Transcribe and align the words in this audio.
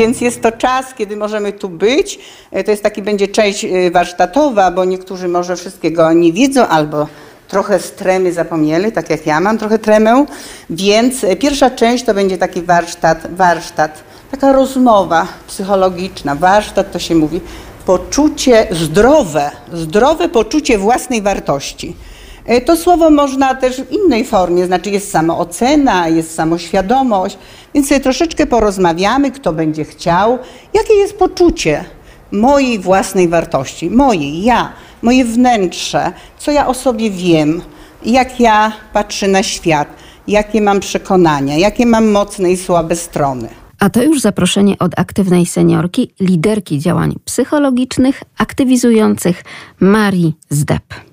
Więc 0.00 0.20
jest 0.20 0.42
to 0.42 0.52
czas, 0.52 0.94
kiedy 0.94 1.16
możemy 1.16 1.52
tu 1.52 1.68
być. 1.68 2.18
E, 2.50 2.64
To 2.64 2.70
jest 2.70 2.82
taki 2.82 3.02
będzie 3.02 3.28
część 3.28 3.64
e, 3.64 3.90
warsztatowa, 3.90 4.70
bo 4.70 4.84
niektórzy 4.84 5.28
może 5.28 5.56
wszystkiego 5.56 6.12
nie 6.12 6.32
wiedzą 6.32 6.66
albo 6.66 7.06
trochę 7.48 7.78
z 7.78 7.92
tremy 7.92 8.32
zapomnieli, 8.32 8.92
tak 8.92 9.10
jak 9.10 9.26
ja 9.26 9.40
mam 9.40 9.58
trochę 9.58 9.78
tremę. 9.78 10.26
Więc 10.70 11.24
e, 11.24 11.36
pierwsza 11.36 11.70
część 11.70 12.04
to 12.04 12.14
będzie 12.14 12.38
taki 12.38 12.62
warsztat, 12.62 13.34
warsztat, 13.34 14.02
taka 14.30 14.52
rozmowa 14.52 15.28
psychologiczna. 15.46 16.34
Warsztat 16.34 16.92
to 16.92 16.98
się 16.98 17.14
mówi 17.14 17.40
poczucie 17.86 18.66
zdrowe, 18.70 19.50
zdrowe 19.72 20.28
poczucie 20.28 20.78
własnej 20.78 21.22
wartości. 21.22 21.96
E, 22.44 22.60
To 22.60 22.76
słowo 22.76 23.10
można 23.10 23.54
też 23.54 23.82
w 23.82 23.92
innej 23.92 24.24
formie, 24.24 24.66
znaczy 24.66 24.90
jest 24.90 25.10
samoocena, 25.10 26.08
jest 26.08 26.34
samoświadomość, 26.34 27.38
więc 27.74 27.88
sobie 27.88 28.00
troszeczkę 28.00 28.46
porozmawiamy, 28.46 29.30
kto 29.30 29.52
będzie 29.52 29.84
chciał, 29.84 30.38
jakie 30.74 30.94
jest 30.94 31.18
poczucie 31.18 31.84
mojej 32.32 32.78
własnej 32.78 33.28
wartości, 33.28 33.90
mojej, 33.90 34.42
ja, 34.42 34.72
moje 35.02 35.24
wnętrze, 35.24 36.12
co 36.38 36.50
ja 36.50 36.66
o 36.66 36.74
sobie 36.74 37.10
wiem, 37.10 37.62
jak 38.04 38.40
ja 38.40 38.72
patrzę 38.92 39.28
na 39.28 39.42
świat, 39.42 39.88
jakie 40.28 40.60
mam 40.60 40.80
przekonania, 40.80 41.56
jakie 41.56 41.86
mam 41.86 42.10
mocne 42.10 42.50
i 42.50 42.56
słabe 42.56 42.96
strony. 42.96 43.48
A 43.78 43.90
to 43.90 44.02
już 44.02 44.20
zaproszenie 44.20 44.78
od 44.78 44.98
aktywnej 44.98 45.46
seniorki, 45.46 46.14
liderki 46.20 46.78
działań 46.78 47.14
psychologicznych, 47.24 48.22
aktywizujących 48.38 49.44
Marii 49.80 50.34
Zdeb. 50.50 51.09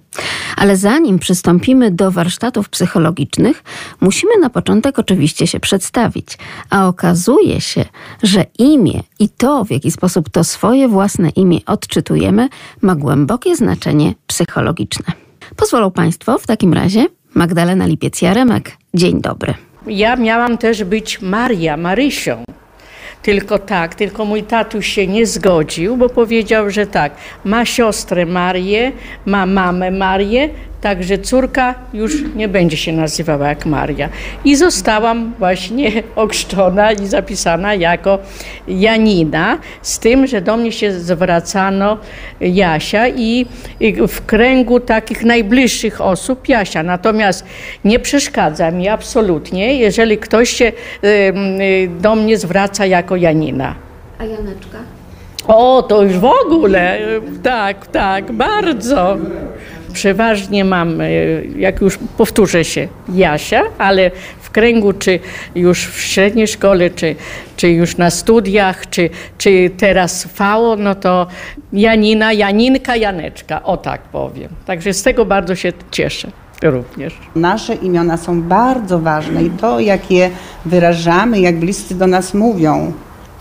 Ale 0.58 0.78
zanim 0.78 1.20
przystąpimy 1.20 1.92
do 1.92 2.12
warsztatów 2.12 2.70
psychologicznych, 2.70 3.64
musimy 4.02 4.38
na 4.42 4.50
początek 4.50 5.00
oczywiście 5.00 5.48
się 5.48 5.60
przedstawić. 5.60 6.38
A 6.70 6.88
okazuje 6.88 7.62
się, 7.62 7.86
że 8.24 8.46
imię 8.60 9.04
i 9.20 9.30
to, 9.30 9.66
w 9.66 9.72
jaki 9.72 9.92
sposób 9.92 10.30
to 10.30 10.44
swoje 10.44 10.88
własne 10.88 11.30
imię 11.30 11.60
odczytujemy, 11.66 12.50
ma 12.82 12.96
głębokie 12.96 13.56
znaczenie 13.56 14.14
psychologiczne. 14.28 15.06
Pozwolą 15.56 15.92
Państwo 15.92 16.38
w 16.38 16.48
takim 16.48 16.74
razie 16.74 17.06
Magdalena 17.34 17.88
Lipiec-Jaremek. 17.88 18.62
Dzień 18.94 19.22
dobry. 19.22 19.54
Ja 19.88 20.16
miałam 20.16 20.58
też 20.58 20.84
być 20.84 21.22
Maria, 21.22 21.78
Marysią. 21.78 22.44
Tylko 23.22 23.60
tak, 23.60 23.96
tylko 23.96 24.26
mój 24.26 24.44
tatuś 24.44 24.88
się 24.88 25.08
nie 25.08 25.26
zgodził, 25.26 25.98
bo 25.98 26.10
powiedział, 26.10 26.70
że 26.70 26.88
tak, 26.88 27.12
ma 27.46 27.66
siostrę 27.66 28.26
Marię, 28.26 28.92
ma 29.26 29.46
mamę 29.46 29.92
Marię, 29.92 30.50
także 30.82 31.18
córka 31.18 31.76
już 31.94 32.14
nie 32.36 32.48
będzie 32.48 32.78
się 32.78 32.92
nazywała 32.92 33.48
jak 33.48 33.66
Maria. 33.66 34.10
I 34.46 34.56
zostałam 34.56 35.34
właśnie 35.40 35.92
okrzczona 36.16 36.92
i 36.92 37.08
zapisana 37.08 37.74
jako 37.74 38.20
Janina, 38.68 39.58
z 39.82 40.00
tym, 40.00 40.28
że 40.28 40.42
do 40.42 40.58
mnie 40.58 40.72
się 40.72 40.92
zwracano 40.92 41.98
Jasia 42.42 43.08
i 43.08 43.46
w 44.08 44.26
kręgu 44.26 44.80
takich 44.80 45.24
najbliższych 45.24 46.02
osób 46.02 46.50
Jasia. 46.50 46.84
Natomiast 46.84 47.46
nie 47.86 48.00
przeszkadza 48.00 48.72
mi 48.72 48.88
absolutnie, 48.88 49.80
jeżeli 49.80 50.18
ktoś 50.18 50.50
się 50.50 50.72
do 52.00 52.16
mnie 52.16 52.38
zwraca 52.38 52.86
jako 52.86 53.16
Janina. 53.16 53.76
A 54.20 54.26
Janeczka? 54.26 54.78
O, 55.48 55.84
to 55.84 56.04
już 56.04 56.14
w 56.18 56.26
ogóle, 56.26 57.00
tak, 57.44 57.88
tak, 57.88 58.32
bardzo. 58.32 59.18
Przeważnie 59.98 60.66
mam, 60.66 61.02
e, 61.02 61.08
jak 61.58 61.82
już 61.82 62.00
powtórzę 62.18 62.66
się, 62.66 62.88
Jasia, 63.16 63.62
ale 63.78 64.12
w 64.42 64.50
kręgu, 64.50 64.94
czy 64.94 65.20
już 65.56 65.88
w 65.88 66.02
średniej 66.02 66.48
szkole, 66.48 66.90
czy, 66.90 67.16
czy 67.56 67.70
już 67.70 67.98
na 67.98 68.10
studiach, 68.10 68.90
czy, 68.90 69.10
czy 69.38 69.72
teraz 69.78 70.24
FAO, 70.24 70.76
no 70.76 70.96
to 70.96 71.28
Janina, 71.74 72.34
Janinka, 72.34 72.96
Janeczka, 72.96 73.64
o 73.64 73.78
tak 73.78 74.02
powiem. 74.02 74.50
Także 74.66 74.94
z 74.94 75.04
tego 75.04 75.26
bardzo 75.26 75.56
się 75.56 75.74
cieszę 75.92 76.32
również. 76.64 77.14
Nasze 77.36 77.76
imiona 77.76 78.18
są 78.18 78.42
bardzo 78.42 79.00
ważne 79.00 79.44
i 79.44 79.50
to, 79.50 79.80
jak 79.80 80.12
je 80.12 80.30
wyrażamy, 80.66 81.40
jak 81.40 81.60
bliscy 81.60 81.96
do 81.96 82.08
nas 82.08 82.34
mówią. 82.34 82.94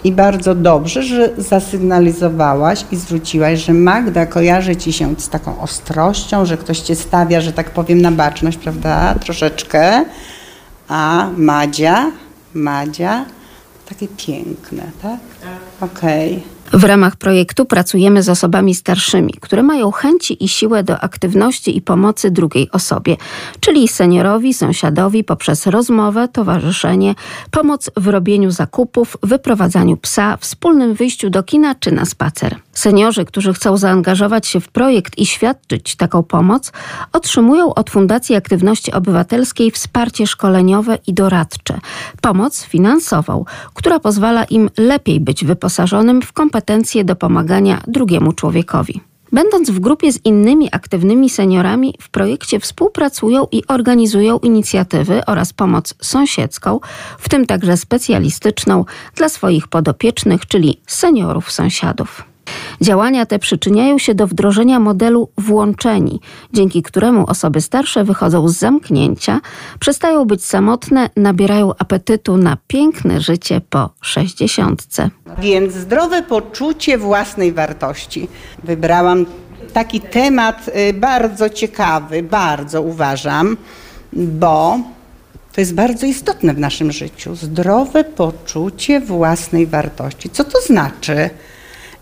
I 0.05 0.13
bardzo 0.13 0.55
dobrze, 0.55 1.03
że 1.03 1.31
zasygnalizowałaś 1.39 2.85
i 2.93 2.97
zwróciłaś, 2.97 3.65
że 3.65 3.73
Magda 3.73 4.27
kojarzy 4.27 4.77
ci 4.77 4.93
się 4.93 5.15
z 5.19 5.29
taką 5.29 5.61
ostrością, 5.61 6.47
że 6.47 6.57
ktoś 6.57 6.81
cię 6.81 6.97
stawia, 6.97 7.41
że 7.41 7.53
tak 7.53 7.71
powiem, 7.71 8.03
na 8.03 8.13
baczność, 8.13 8.59
prawda? 8.59 9.15
Troszeczkę. 9.15 10.05
A 10.89 11.29
Madzia, 11.37 12.11
Madzia, 12.55 13.25
takie 13.89 14.09
piękne, 14.09 14.83
tak? 15.03 15.21
Okej. 15.81 16.56
W 16.73 16.85
ramach 16.85 17.17
projektu 17.17 17.65
pracujemy 17.65 18.23
z 18.23 18.29
osobami 18.29 18.75
starszymi, 18.75 19.33
które 19.41 19.63
mają 19.63 19.91
chęci 19.91 20.45
i 20.45 20.49
siłę 20.49 20.83
do 20.83 21.01
aktywności 21.01 21.77
i 21.77 21.83
pomocy 21.83 22.31
drugiej 22.31 22.71
osobie, 22.71 23.17
czyli 23.61 23.89
seniorowi, 23.89 24.55
sąsiadowi 24.55 25.25
poprzez 25.25 25.67
rozmowę, 25.67 26.29
towarzyszenie, 26.29 27.15
pomoc 27.51 27.91
w 27.97 28.07
robieniu 28.07 28.51
zakupów, 28.51 29.17
wyprowadzaniu 29.23 29.97
psa, 29.97 30.37
wspólnym 30.37 30.95
wyjściu 30.95 31.31
do 31.31 31.43
kina 31.43 31.75
czy 31.75 31.93
na 31.93 32.05
spacer. 32.05 32.57
Seniorzy, 32.73 33.25
którzy 33.25 33.55
chcą 33.55 33.77
zaangażować 33.77 34.47
się 34.47 34.61
w 34.61 34.69
projekt 34.69 35.19
i 35.19 35.27
świadczyć 35.27 35.97
taką 35.97 36.23
pomoc, 36.23 36.73
otrzymują 37.13 37.75
od 37.75 37.91
Fundacji 37.91 38.35
Aktywności 38.35 38.93
Obywatelskiej 38.93 39.71
wsparcie 39.71 40.27
szkoleniowe 40.27 40.99
i 41.07 41.15
doradcze, 41.15 41.79
pomoc 42.21 42.65
finansową, 42.65 43.45
która 43.75 44.01
pozwala 44.01 44.45
im 44.45 44.71
lepiej 44.79 45.21
być 45.21 45.45
wyposażonym 45.45 46.23
w 46.23 46.33
kompetencje 46.33 46.56
do 47.05 47.17
pomagania 47.17 47.83
drugiemu 47.87 48.33
człowiekowi. 48.33 49.01
Będąc 49.33 49.71
w 49.71 49.81
grupie 49.81 50.13
z 50.13 50.25
innymi 50.25 50.69
aktywnymi 50.73 51.31
seniorami, 51.31 51.95
w 52.01 52.09
projekcie 52.09 52.61
współpracują 52.61 53.47
i 53.53 53.63
organizują 53.69 54.39
inicjatywy 54.39 55.25
oraz 55.27 55.53
pomoc 55.53 55.95
sąsiedzką, 56.03 56.81
w 57.19 57.29
tym 57.29 57.47
także 57.47 57.77
specjalistyczną 57.77 58.85
dla 59.15 59.29
swoich 59.29 59.69
podopiecznych, 59.69 60.47
czyli 60.47 60.81
seniorów 60.87 61.53
sąsiadów. 61.53 62.36
Działania 62.81 63.27
te 63.27 63.39
przyczyniają 63.39 63.99
się 63.99 64.15
do 64.15 64.27
wdrożenia 64.27 64.81
modelu 64.81 65.29
włączeni, 65.39 66.21
dzięki 66.53 66.83
któremu 66.83 67.31
osoby 67.31 67.61
starsze 67.61 68.05
wychodzą 68.05 68.49
z 68.49 68.57
zamknięcia, 68.57 69.41
przestają 69.81 70.25
być 70.25 70.45
samotne, 70.45 71.11
nabierają 71.17 71.73
apetytu 71.79 72.37
na 72.37 72.57
piękne 72.67 73.21
życie 73.21 73.61
po 73.71 73.91
sześćdziesiątce. 74.01 75.11
Więc 75.39 75.75
zdrowe 75.75 76.23
poczucie 76.23 76.99
własnej 76.99 77.53
wartości. 77.53 78.29
Wybrałam 78.65 79.27
taki 79.73 80.01
temat 80.01 80.71
y, 80.89 80.93
bardzo 80.93 81.51
ciekawy, 81.51 82.23
bardzo 82.23 82.83
uważam, 82.83 83.57
bo 84.13 84.79
to 85.53 85.61
jest 85.61 85.75
bardzo 85.75 86.07
istotne 86.07 86.55
w 86.55 86.59
naszym 86.59 86.93
życiu. 86.93 87.35
Zdrowe 87.35 88.05
poczucie 88.05 89.01
własnej 89.01 89.67
wartości. 89.67 90.31
Co 90.31 90.45
to 90.45 90.61
znaczy? 90.61 91.31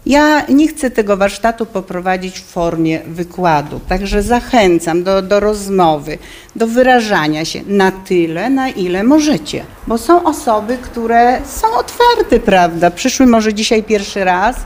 Ja 0.07 0.43
nie 0.49 0.69
chcę 0.69 0.91
tego 0.91 1.17
warsztatu 1.17 1.67
poprowadzić 1.67 2.41
w 2.41 2.45
formie 2.45 3.01
wykładu, 3.07 3.81
także 3.89 4.23
zachęcam 4.23 5.03
do, 5.03 5.23
do 5.23 5.41
rozmowy, 5.41 6.19
do 6.57 6.67
wyrażania 6.67 7.45
się 7.45 7.61
na 7.67 7.93
tyle, 7.93 8.51
na 8.51 8.69
ile 8.69 9.05
możecie. 9.05 9.65
Bo 9.87 9.99
są 9.99 10.25
osoby, 10.25 10.79
które 10.83 11.41
są 11.47 11.67
otwarte, 11.67 12.41
prawda? 12.41 12.91
Przyszły 12.91 13.27
może 13.27 13.55
dzisiaj 13.55 13.83
pierwszy 13.83 14.25
raz, 14.25 14.57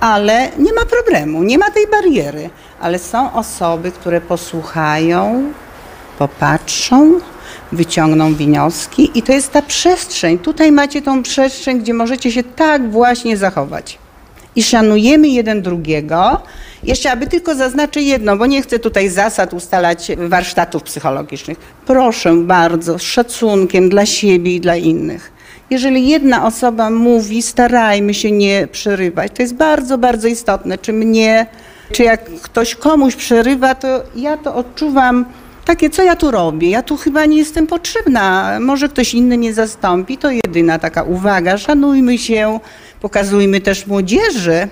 ale 0.00 0.50
nie 0.58 0.72
ma 0.72 0.84
problemu, 0.84 1.42
nie 1.42 1.58
ma 1.58 1.70
tej 1.70 1.86
bariery. 1.86 2.50
Ale 2.80 2.98
są 2.98 3.32
osoby, 3.32 3.90
które 3.90 4.20
posłuchają, 4.20 5.52
popatrzą, 6.18 7.20
wyciągną 7.72 8.34
wnioski 8.34 9.10
i 9.14 9.22
to 9.22 9.32
jest 9.32 9.52
ta 9.52 9.62
przestrzeń. 9.62 10.38
Tutaj 10.38 10.72
macie 10.72 11.02
tą 11.02 11.22
przestrzeń, 11.22 11.80
gdzie 11.80 11.94
możecie 11.94 12.32
się 12.32 12.42
tak 12.42 12.90
właśnie 12.90 13.36
zachować 13.36 13.98
i 14.56 14.62
szanujemy 14.62 15.28
jeden 15.28 15.62
drugiego. 15.62 16.42
Jeszcze, 16.82 17.10
aby 17.10 17.26
tylko 17.26 17.54
zaznaczę 17.54 18.02
jedno, 18.02 18.36
bo 18.36 18.46
nie 18.46 18.62
chcę 18.62 18.78
tutaj 18.78 19.08
zasad 19.08 19.54
ustalać 19.54 20.12
warsztatów 20.16 20.82
psychologicznych. 20.82 21.58
Proszę 21.86 22.34
bardzo, 22.34 22.98
z 22.98 23.02
szacunkiem 23.02 23.88
dla 23.88 24.06
siebie 24.06 24.54
i 24.54 24.60
dla 24.60 24.76
innych. 24.76 25.32
Jeżeli 25.70 26.08
jedna 26.08 26.46
osoba 26.46 26.90
mówi, 26.90 27.42
starajmy 27.42 28.14
się 28.14 28.32
nie 28.32 28.68
przerywać. 28.72 29.32
To 29.34 29.42
jest 29.42 29.54
bardzo, 29.54 29.98
bardzo 29.98 30.28
istotne. 30.28 30.78
Czy 30.78 30.92
mnie, 30.92 31.46
czy 31.92 32.02
jak 32.02 32.24
ktoś 32.24 32.74
komuś 32.74 33.16
przerywa, 33.16 33.74
to 33.74 34.02
ja 34.16 34.36
to 34.36 34.54
odczuwam 34.54 35.24
takie, 35.64 35.90
co 35.90 36.02
ja 36.02 36.16
tu 36.16 36.30
robię? 36.30 36.70
Ja 36.70 36.82
tu 36.82 36.96
chyba 36.96 37.24
nie 37.24 37.38
jestem 37.38 37.66
potrzebna. 37.66 38.56
Może 38.60 38.88
ktoś 38.88 39.14
inny 39.14 39.38
mnie 39.38 39.54
zastąpi. 39.54 40.18
To 40.18 40.30
jedyna 40.30 40.78
taka 40.78 41.02
uwaga. 41.02 41.58
Szanujmy 41.58 42.18
się, 42.18 42.60
pokazujmy 43.06 43.60
też 43.60 43.86
młodzieży, 43.86 44.68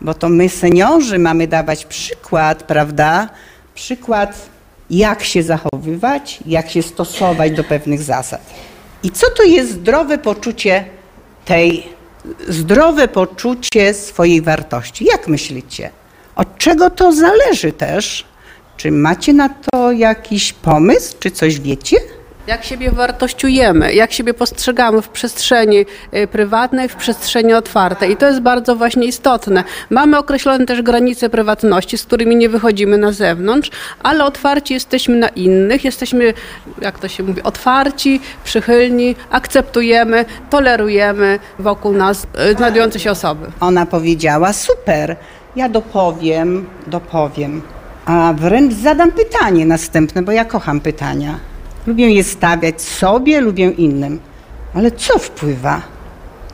bo 0.00 0.14
to 0.14 0.28
my, 0.28 0.48
seniorzy, 0.48 1.18
mamy 1.18 1.46
dawać 1.46 1.84
przykład, 1.84 2.62
prawda? 2.62 3.28
Przykład, 3.74 4.48
jak 4.90 5.24
się 5.24 5.42
zachowywać, 5.42 6.38
jak 6.46 6.70
się 6.70 6.82
stosować 6.82 7.52
do 7.52 7.64
pewnych 7.64 8.02
zasad. 8.02 8.40
I 9.02 9.10
co 9.10 9.26
to 9.30 9.42
jest 9.42 9.70
zdrowe 9.70 10.18
poczucie 10.18 10.84
tej 11.44 11.86
zdrowe 12.48 13.08
poczucie 13.08 13.94
swojej 13.94 14.42
wartości. 14.42 15.04
Jak 15.04 15.28
myślicie? 15.28 15.90
Od 16.36 16.58
czego 16.58 16.90
to 16.90 17.12
zależy 17.12 17.72
też? 17.72 18.24
Czy 18.76 18.90
macie 18.90 19.32
na 19.32 19.48
to 19.48 19.92
jakiś 19.92 20.52
pomysł, 20.52 21.16
czy 21.20 21.30
coś 21.30 21.60
wiecie? 21.60 21.96
Jak 22.50 22.64
siebie 22.64 22.90
wartościujemy, 22.90 23.94
jak 23.94 24.12
siebie 24.12 24.34
postrzegamy 24.34 25.02
w 25.02 25.08
przestrzeni 25.08 25.86
y, 26.14 26.26
prywatnej, 26.26 26.88
w 26.88 26.96
przestrzeni 26.96 27.54
otwartej. 27.54 28.12
I 28.12 28.16
to 28.16 28.26
jest 28.26 28.40
bardzo 28.40 28.76
właśnie 28.76 29.06
istotne. 29.06 29.64
Mamy 29.90 30.18
określone 30.18 30.66
też 30.66 30.82
granice 30.82 31.28
prywatności, 31.28 31.98
z 31.98 32.04
którymi 32.04 32.36
nie 32.36 32.48
wychodzimy 32.48 32.98
na 32.98 33.12
zewnątrz, 33.12 33.70
ale 34.02 34.24
otwarci 34.24 34.74
jesteśmy 34.74 35.16
na 35.16 35.28
innych, 35.28 35.84
jesteśmy, 35.84 36.34
jak 36.80 36.98
to 36.98 37.08
się 37.08 37.22
mówi, 37.22 37.42
otwarci, 37.42 38.20
przychylni, 38.44 39.16
akceptujemy, 39.30 40.24
tolerujemy 40.50 41.38
wokół 41.58 41.92
nas 41.92 42.26
y, 42.50 42.54
znajdujące 42.56 43.00
się 43.00 43.10
osoby. 43.10 43.46
Ona 43.60 43.86
powiedziała: 43.86 44.52
Super, 44.52 45.16
ja 45.56 45.68
dopowiem, 45.68 46.66
dopowiem. 46.86 47.62
A 48.06 48.34
wręcz 48.36 48.74
zadam 48.74 49.12
pytanie 49.12 49.66
następne, 49.66 50.22
bo 50.22 50.32
ja 50.32 50.44
kocham 50.44 50.80
pytania. 50.80 51.49
Lubię 51.86 52.10
je 52.10 52.24
stawiać 52.24 52.82
sobie, 52.82 53.40
lubię 53.40 53.70
innym. 53.70 54.20
Ale 54.74 54.90
co 54.90 55.18
wpływa? 55.18 55.82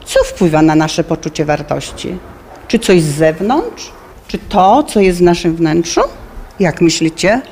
Co 0.05 0.25
wpływa 0.25 0.62
na 0.62 0.75
nasze 0.75 1.05
poczucie 1.05 1.44
wartości? 1.44 2.19
Czy 2.69 2.78
coś 2.78 3.02
z 3.02 3.14
zewnątrz? 3.14 3.93
Czy 4.28 4.38
to, 4.38 4.82
co 4.82 5.00
jest 5.00 5.19
w 5.19 5.23
naszym 5.23 5.56
wnętrzu? 5.56 6.00
Jak 6.61 6.81
myślicie? 6.81 7.43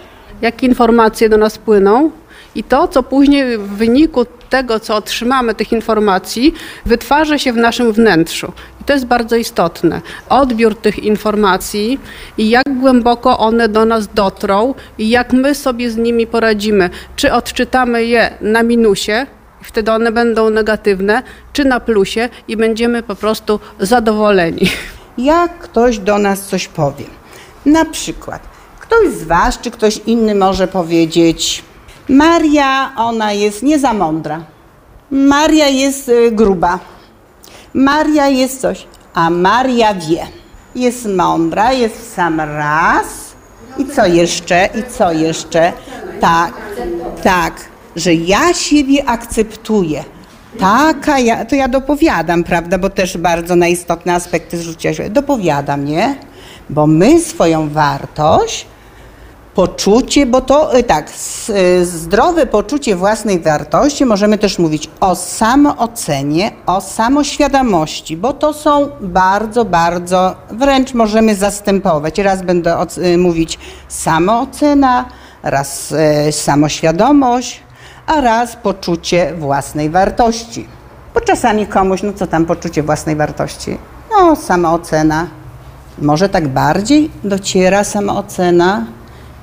jakie 0.43 0.67
informacje 0.67 1.29
do 1.29 1.37
nas 1.37 1.59
płyną 1.59 2.11
i 2.55 2.65
to, 2.65 2.89
co 2.89 3.03
później 3.03 3.59
w 3.59 3.69
wyniku 3.69 4.27
tego, 4.51 4.81
co 4.81 4.97
otrzymamy, 4.97 5.55
tych 5.55 5.73
informacji, 5.73 6.55
wytwarza 6.87 7.39
się 7.39 7.53
w 7.53 7.57
naszym 7.57 7.93
wnętrzu. 7.93 8.53
I 8.81 8.85
to 8.85 8.93
jest 8.93 9.07
bardzo 9.07 9.37
istotne. 9.37 10.01
Odbiór 10.29 10.75
tych 10.75 10.99
informacji 10.99 12.01
i 12.39 12.51
jak 12.51 12.79
głęboko 12.81 13.39
one 13.39 13.69
do 13.69 13.85
nas 13.85 14.09
dotrą 14.15 14.75
i 14.99 15.09
jak 15.09 15.33
my 15.33 15.55
sobie 15.55 15.91
z 15.91 15.97
nimi 15.97 16.27
poradzimy. 16.27 16.91
Czy 17.17 17.33
odczytamy 17.33 18.05
je 18.05 18.31
na 18.41 18.63
minusie, 18.63 19.27
wtedy 19.63 19.93
one 19.93 20.13
będą 20.13 20.51
negatywne, 20.51 21.23
czy 21.53 21.65
na 21.65 21.81
plusie 21.81 22.29
i 22.49 22.57
będziemy 22.57 23.03
po 23.03 23.15
prostu 23.15 23.61
zadowoleni. 23.81 24.69
jak 25.19 25.59
ktoś 25.59 25.99
do 25.99 26.19
nas 26.19 26.43
coś 26.43 26.69
powie. 26.69 27.05
Na 27.67 27.85
przykład, 27.85 28.43
ktoś 28.81 29.09
z 29.13 29.25
Was, 29.25 29.61
czy 29.61 29.71
ktoś 29.71 30.01
inny 30.07 30.35
może 30.35 30.69
powiedzieć: 30.69 31.65
Maria, 32.09 32.93
ona 32.97 33.33
jest 33.33 33.63
nie 33.63 33.79
za 33.79 33.93
mądra. 33.93 34.45
Maria 35.11 35.69
jest 35.69 36.09
y, 36.09 36.31
gruba. 36.33 36.79
Maria 37.75 38.29
jest 38.29 38.61
coś, 38.61 38.87
a 39.15 39.31
Maria 39.31 39.95
wie. 39.95 40.27
Jest 40.75 41.07
mądra, 41.07 41.73
jest 41.73 41.97
w 41.97 42.15
sam 42.15 42.41
raz. 42.41 43.35
I 43.79 43.87
co 43.87 44.07
jeszcze? 44.07 44.69
I 44.75 44.93
co 44.93 45.13
jeszcze? 45.13 45.73
Tak, 46.21 46.53
tak, 47.23 47.55
że 47.97 48.15
ja 48.15 48.55
siebie 48.55 49.09
akceptuję. 49.09 50.05
Taka, 50.59 51.19
ja, 51.19 51.45
to 51.45 51.55
ja 51.55 51.69
dopowiadam, 51.69 52.45
prawda, 52.45 52.79
bo 52.79 52.91
też 52.91 53.17
bardzo 53.17 53.57
na 53.57 53.69
istotne 53.69 54.15
aspekty 54.15 54.57
uwagę. 54.57 55.11
Dopowiadam, 55.11 55.85
nie? 55.85 56.17
Bo 56.71 56.87
my 56.87 57.21
swoją 57.21 57.69
wartość, 57.69 58.67
poczucie, 59.55 60.27
bo 60.27 60.41
to 60.41 60.79
y, 60.79 60.83
tak, 60.83 61.11
y, 61.51 61.87
zdrowe 61.87 62.47
poczucie 62.47 62.97
własnej 62.97 63.41
wartości, 63.41 64.05
możemy 64.05 64.39
też 64.39 64.59
mówić 64.59 64.91
o 65.01 65.15
samoocenie, 65.15 66.53
o 66.67 66.81
samoświadomości, 66.81 68.17
bo 68.17 68.33
to 68.33 68.53
są 68.53 68.89
bardzo, 69.01 69.65
bardzo, 69.65 70.37
wręcz 70.51 70.95
możemy 70.95 71.35
zastępować. 71.35 72.19
Raz 72.19 72.43
będę 72.43 72.87
y, 72.99 73.19
mówić 73.19 73.59
samoocena, 73.89 75.05
raz 75.43 75.95
samoświadomość, 76.31 77.63
a 78.07 78.21
raz 78.21 78.57
poczucie 78.57 79.35
własnej 79.39 79.91
wartości. 79.91 80.69
Bo 81.15 81.21
czasami 81.21 81.67
komuś, 81.67 82.03
no 82.03 82.13
co 82.13 82.27
tam 82.27 82.47
poczucie 82.47 82.83
własnej 82.83 83.17
wartości? 83.17 83.79
No, 84.11 84.37
samoocena. 84.37 85.27
Może 85.99 86.29
tak 86.29 86.49
bardziej 86.49 87.11
dociera 87.25 87.85
samoocena, 87.85 88.87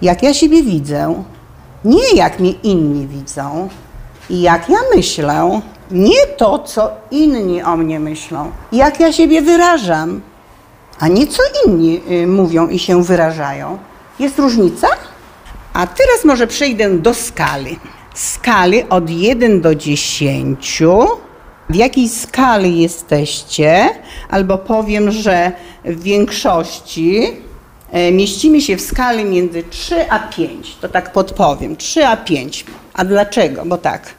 jak 0.02 0.24
ja 0.24 0.34
siebie 0.34 0.64
widzę, 0.64 1.24
nie 1.86 2.16
jak 2.16 2.40
mnie 2.40 2.52
inni 2.52 3.08
widzą 3.08 3.70
i 4.30 4.42
jak 4.42 4.70
ja 4.70 4.80
myślę, 4.96 5.62
nie 5.92 6.28
to, 6.38 6.60
co 6.60 6.92
inni 7.12 7.64
o 7.64 7.78
mnie 7.78 8.00
myślą, 8.00 8.52
jak 8.72 9.00
ja 9.00 9.14
siebie 9.14 9.42
wyrażam, 9.42 10.22
a 11.00 11.08
nie 11.08 11.28
co 11.28 11.44
inni 11.66 12.02
y, 12.12 12.28
mówią 12.28 12.68
i 12.68 12.80
się 12.80 13.04
wyrażają. 13.04 13.78
Jest 14.20 14.40
różnica? 14.40 14.88
A 15.74 15.88
teraz 15.88 16.26
może 16.26 16.48
przejdę 16.48 16.98
do 16.98 17.14
skali. 17.14 17.80
Skali 18.14 18.90
od 18.90 19.10
1 19.10 19.62
do 19.62 19.76
10. 19.76 20.84
W 21.70 21.76
jakiej 21.76 22.10
skali 22.10 22.82
jesteście? 22.82 23.90
Albo 24.30 24.58
powiem, 24.58 25.12
że 25.12 25.52
w 25.86 26.04
większości 26.04 27.22
mieścimy 28.12 28.62
się 28.62 28.78
w 28.78 28.82
skali 28.82 29.26
między 29.26 29.64
3 29.64 30.12
a 30.12 30.20
5. 30.20 30.76
To 30.82 30.90
tak 30.90 31.12
podpowiem. 31.12 31.76
3 31.76 32.06
a 32.06 32.18
5. 32.18 32.66
A 32.94 33.06
dlaczego? 33.06 33.66
Bo 33.66 33.78
tak. 33.78 34.14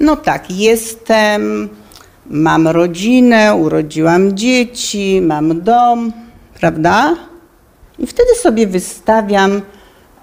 No 0.00 0.16
tak, 0.16 0.50
jestem, 0.50 1.68
mam 2.26 2.68
rodzinę, 2.68 3.54
urodziłam 3.54 4.36
dzieci, 4.36 5.20
mam 5.22 5.60
dom, 5.60 6.12
prawda? 6.60 7.16
I 7.98 8.06
wtedy 8.06 8.34
sobie 8.34 8.66
wystawiam 8.66 9.62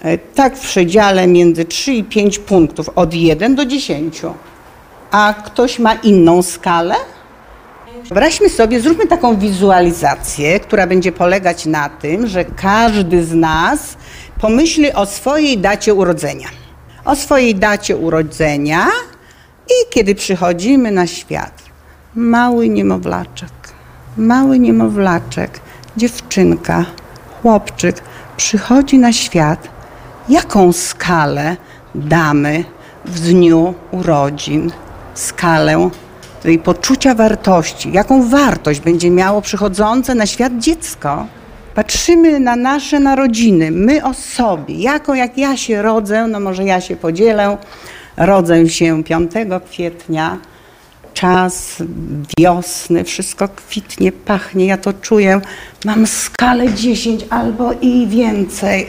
e, 0.01 0.17
tak 0.17 0.57
w 0.57 0.61
przedziale 0.61 1.27
między 1.27 1.65
3 1.65 1.93
i 1.93 2.03
5 2.03 2.39
punktów, 2.39 2.89
od 2.95 3.13
1 3.13 3.55
do 3.55 3.65
10. 3.65 4.21
A 5.11 5.33
ktoś 5.45 5.79
ma 5.79 5.93
inną 5.93 6.41
skalę? 6.41 6.95
Wyobraźmy 8.09 8.49
sobie, 8.49 8.81
zróbmy 8.81 9.07
taką 9.07 9.37
wizualizację, 9.37 10.59
która 10.59 10.87
będzie 10.87 11.11
polegać 11.11 11.65
na 11.65 11.89
tym, 11.89 12.27
że 12.27 12.45
każdy 12.45 13.25
z 13.25 13.33
nas 13.33 13.97
pomyśli 14.41 14.93
o 14.93 15.05
swojej 15.05 15.57
dacie 15.57 15.93
urodzenia. 15.93 16.47
O 17.05 17.15
swojej 17.15 17.55
dacie 17.55 17.97
urodzenia 17.97 18.87
i 19.67 19.93
kiedy 19.93 20.15
przychodzimy 20.15 20.91
na 20.91 21.07
świat. 21.07 21.63
Mały 22.15 22.69
niemowlaczek, 22.69 23.51
mały 24.17 24.59
niemowlaczek, 24.59 25.59
dziewczynka, 25.97 26.85
chłopczyk 27.41 28.01
przychodzi 28.37 28.97
na 28.97 29.13
świat. 29.13 29.67
Jaką 30.29 30.73
skalę 30.73 31.57
damy 31.95 32.63
w 33.05 33.19
dniu 33.19 33.73
urodzin? 33.91 34.71
Skalę 35.13 35.89
tej 36.45 36.59
poczucia 36.59 37.15
wartości, 37.15 37.91
jaką 37.91 38.29
wartość 38.29 38.79
będzie 38.79 39.09
miało 39.09 39.41
przychodzące 39.41 40.15
na 40.15 40.25
świat 40.25 40.57
dziecko. 40.57 41.27
Patrzymy 41.75 42.39
na 42.39 42.55
nasze 42.55 42.99
narodziny, 42.99 43.71
my 43.71 44.03
o 44.03 44.13
sobie, 44.13 44.75
jako 44.75 45.15
jak 45.15 45.37
ja 45.37 45.57
się 45.57 45.81
rodzę, 45.81 46.27
no 46.27 46.39
może 46.39 46.63
ja 46.63 46.81
się 46.81 46.95
podzielę, 46.95 47.57
rodzę 48.17 48.69
się 48.69 49.03
5 49.03 49.31
kwietnia, 49.69 50.37
czas 51.13 51.83
wiosny, 52.39 53.03
wszystko 53.03 53.47
kwitnie, 53.47 54.11
pachnie, 54.11 54.65
ja 54.65 54.77
to 54.77 54.93
czuję, 54.93 55.41
mam 55.85 56.07
skalę 56.07 56.73
10 56.73 57.25
albo 57.29 57.73
i 57.81 58.07
więcej. 58.07 58.87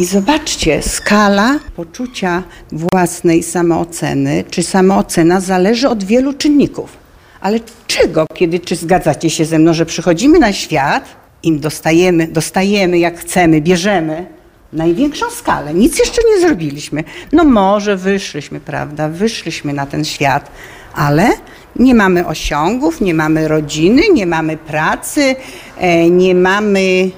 I 0.00 0.04
zobaczcie, 0.04 0.82
skala 0.82 1.58
poczucia 1.76 2.42
własnej 2.72 3.42
samooceny, 3.42 4.44
czy 4.50 4.62
samoocena 4.62 5.40
zależy 5.40 5.88
od 5.88 6.04
wielu 6.04 6.32
czynników. 6.32 6.96
Ale 7.40 7.60
czego, 7.86 8.26
kiedy, 8.34 8.60
czy 8.60 8.76
zgadzacie 8.76 9.30
się 9.30 9.44
ze 9.44 9.58
mną, 9.58 9.74
że 9.74 9.86
przychodzimy 9.86 10.38
na 10.38 10.52
świat, 10.52 11.04
im 11.42 11.60
dostajemy, 11.60 12.28
dostajemy 12.28 12.98
jak 12.98 13.18
chcemy, 13.18 13.60
bierzemy 13.60 14.26
największą 14.72 15.30
skalę. 15.30 15.74
Nic 15.74 15.98
jeszcze 15.98 16.22
nie 16.30 16.40
zrobiliśmy. 16.40 17.04
No 17.32 17.44
może 17.44 17.96
wyszliśmy, 17.96 18.60
prawda, 18.60 19.08
wyszliśmy 19.08 19.72
na 19.72 19.86
ten 19.86 20.04
świat, 20.04 20.50
ale 20.94 21.28
nie 21.76 21.94
mamy 21.94 22.26
osiągów, 22.26 23.00
nie 23.00 23.14
mamy 23.14 23.48
rodziny, 23.48 24.02
nie 24.14 24.26
mamy 24.26 24.56
pracy, 24.56 25.36
e, 25.78 26.10
nie 26.10 26.34
mamy 26.34 27.10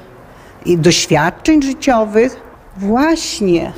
doświadczeń 0.66 1.62
życiowych. 1.62 2.41
Właśnie, 2.76 3.72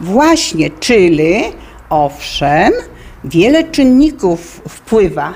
właśnie, 0.00 0.70
czyli 0.70 1.42
owszem, 1.90 2.72
wiele 3.24 3.64
czynników 3.64 4.60
wpływa, 4.68 5.34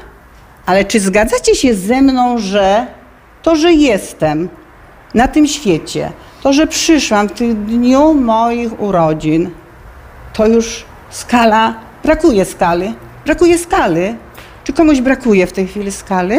ale 0.66 0.84
czy 0.84 1.00
zgadzacie 1.00 1.54
się 1.54 1.74
ze 1.74 2.02
mną, 2.02 2.38
że 2.38 2.86
to, 3.42 3.56
że 3.56 3.72
jestem 3.72 4.48
na 5.14 5.28
tym 5.28 5.46
świecie, 5.46 6.12
to, 6.42 6.52
że 6.52 6.66
przyszłam 6.66 7.28
w 7.28 7.32
tym 7.32 7.64
dniu 7.64 8.14
moich 8.14 8.80
urodzin, 8.80 9.50
to 10.32 10.46
już 10.46 10.84
skala, 11.10 11.74
brakuje 12.04 12.44
skali, 12.44 12.94
brakuje 13.24 13.58
skali. 13.58 14.14
Czy 14.64 14.72
komuś 14.72 15.00
brakuje 15.00 15.46
w 15.46 15.52
tej 15.52 15.66
chwili 15.66 15.92
skali? 15.92 16.36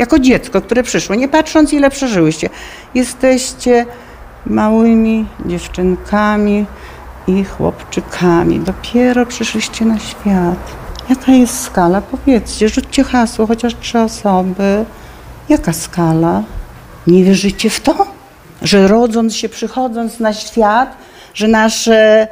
jako 0.00 0.18
dziecko, 0.18 0.60
które 0.60 0.82
przyszło, 0.82 1.14
nie 1.14 1.28
patrząc 1.28 1.72
ile 1.72 1.90
przeżyłyście. 1.90 2.48
Jesteście 2.94 3.86
małymi 4.46 5.26
dziewczynkami 5.46 6.66
i 7.26 7.44
chłopczykami. 7.44 8.60
Dopiero 8.60 9.26
przyszliście 9.26 9.84
na 9.84 9.98
świat. 9.98 10.58
Jaka 11.08 11.32
jest 11.32 11.60
skala? 11.60 12.00
Powiedzcie, 12.00 12.68
rzućcie 12.68 13.04
hasło, 13.04 13.46
chociaż 13.46 13.76
trzy 13.80 13.98
osoby. 13.98 14.84
Jaka 15.48 15.72
skala? 15.72 16.42
Nie 17.06 17.24
wierzycie 17.24 17.70
w 17.70 17.80
to? 17.80 18.06
Że 18.62 18.88
rodząc 18.88 19.36
się, 19.36 19.48
przychodząc 19.48 20.20
na 20.20 20.32
świat, 20.32 20.96
że 21.34 21.48
nasze 21.48 22.28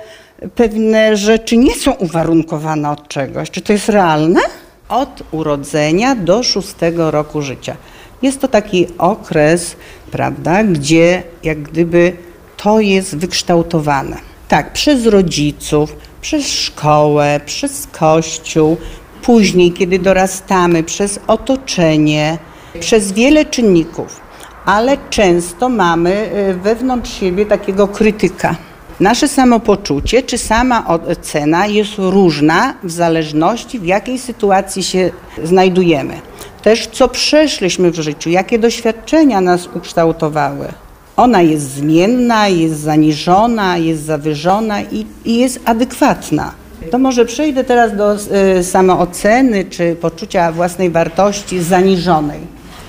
pewne 0.55 1.17
rzeczy 1.17 1.57
nie 1.57 1.75
są 1.75 1.93
uwarunkowane 1.93 2.91
od 2.91 3.09
czegoś. 3.09 3.51
Czy 3.51 3.61
to 3.61 3.73
jest 3.73 3.89
realne? 3.89 4.41
Od 4.89 5.23
urodzenia 5.31 6.15
do 6.15 6.43
szóstego 6.43 7.11
roku 7.11 7.43
życia. 7.43 7.77
Jest 8.23 8.41
to 8.41 8.49
taki 8.49 8.87
okres, 8.99 9.77
prawda, 10.11 10.65
gdzie 10.65 11.23
jak 11.43 11.63
gdyby 11.63 12.13
to 12.57 12.81
jest 12.81 13.17
wykształtowane. 13.17 14.17
Tak, 14.49 14.73
przez 14.73 15.07
rodziców, 15.07 15.97
przez 16.21 16.47
szkołę, 16.47 17.41
przez 17.47 17.87
kościół, 17.87 18.77
później, 19.23 19.73
kiedy 19.73 19.99
dorastamy, 19.99 20.83
przez 20.83 21.21
otoczenie, 21.27 22.39
przez 22.81 23.13
wiele 23.13 23.45
czynników, 23.45 24.21
ale 24.65 24.97
często 25.11 25.69
mamy 25.69 26.31
y, 26.51 26.55
wewnątrz 26.55 27.21
siebie 27.21 27.47
takiego 27.47 27.89
krytyka. 27.89 28.57
Nasze 29.01 29.29
samopoczucie 29.29 30.23
czy 30.23 30.39
sama 30.39 30.85
ocena 30.87 31.67
jest 31.67 31.93
różna 31.99 32.75
w 32.83 32.91
zależności 32.91 33.79
w 33.79 33.85
jakiej 33.85 34.19
sytuacji 34.19 34.83
się 34.83 35.11
znajdujemy. 35.45 36.15
Też 36.63 36.87
co 36.87 37.09
przeszliśmy 37.09 37.91
w 37.91 38.01
życiu, 38.01 38.31
jakie 38.31 38.59
doświadczenia 38.59 39.41
nas 39.41 39.69
ukształtowały. 39.75 40.69
Ona 41.17 41.43
jest 41.43 41.71
zmienna, 41.71 42.49
jest 42.49 42.81
zaniżona, 42.81 43.77
jest 43.77 44.03
zawyżona 44.03 44.83
i, 44.83 45.07
i 45.25 45.39
jest 45.39 45.61
adekwatna. 45.65 46.53
To 46.91 46.99
może 46.99 47.25
przejdę 47.25 47.65
teraz 47.65 47.97
do 47.97 48.17
y, 48.59 48.65
samooceny 48.65 49.65
czy 49.65 49.97
poczucia 49.97 50.53
własnej 50.53 50.91
wartości 50.91 51.63
zaniżonej. 51.63 52.41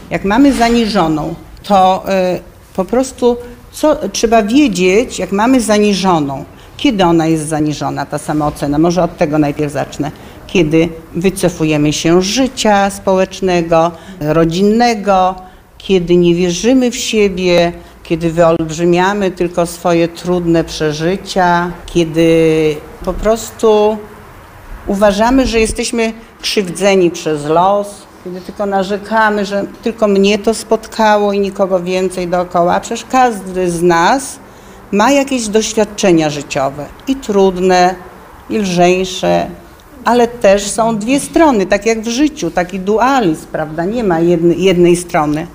Jak 0.09 0.25
mamy 0.25 0.53
zaniżoną, 0.53 1.35
to 1.63 2.05
y, 2.35 2.39
po 2.75 2.85
prostu 2.85 3.37
co, 3.71 3.95
trzeba 4.09 4.43
wiedzieć, 4.43 5.19
jak 5.19 5.31
mamy 5.31 5.61
zaniżoną, 5.61 6.45
kiedy 6.77 7.03
ona 7.03 7.27
jest 7.27 7.47
zaniżona, 7.47 8.05
ta 8.05 8.17
samoocena. 8.17 8.77
Może 8.77 9.03
od 9.03 9.17
tego 9.17 9.37
najpierw 9.37 9.73
zacznę. 9.73 10.11
Kiedy 10.53 10.89
wycofujemy 11.15 11.93
się 11.93 12.21
z 12.21 12.25
życia 12.25 12.89
społecznego, 12.89 13.91
rodzinnego, 14.21 15.35
kiedy 15.77 16.15
nie 16.15 16.35
wierzymy 16.35 16.91
w 16.91 16.95
siebie, 16.95 17.73
kiedy 18.03 18.31
wyolbrzymiamy 18.31 19.31
tylko 19.31 19.65
swoje 19.65 20.07
trudne 20.07 20.63
przeżycia, 20.63 21.71
kiedy 21.85 22.75
po 23.05 23.13
prostu 23.13 23.97
uważamy, 24.87 25.47
że 25.47 25.59
jesteśmy 25.59 26.13
krzywdzeni 26.41 27.11
przez 27.11 27.45
los, 27.45 27.87
kiedy 28.23 28.41
tylko 28.41 28.65
narzekamy, 28.65 29.45
że 29.45 29.65
tylko 29.83 30.07
mnie 30.07 30.39
to 30.39 30.53
spotkało 30.53 31.33
i 31.33 31.39
nikogo 31.39 31.79
więcej 31.79 32.27
dookoła. 32.27 32.79
Przecież 32.79 33.05
każdy 33.11 33.71
z 33.71 33.81
nas 33.81 34.39
ma 34.91 35.11
jakieś 35.11 35.47
doświadczenia 35.47 36.29
życiowe 36.29 36.85
i 37.07 37.15
trudne, 37.15 37.95
i 38.49 38.57
lżejsze, 38.57 39.47
ale 40.05 40.27
też 40.27 40.63
są 40.63 40.97
dwie 40.97 41.19
strony, 41.19 41.65
tak 41.65 41.85
jak 41.85 42.01
w 42.01 42.07
życiu, 42.07 42.51
taki 42.51 42.79
dualizm, 42.79 43.45
prawda? 43.51 43.85
Nie 43.85 44.03
ma 44.03 44.19
jednej, 44.57 44.95
strony. 44.95 45.47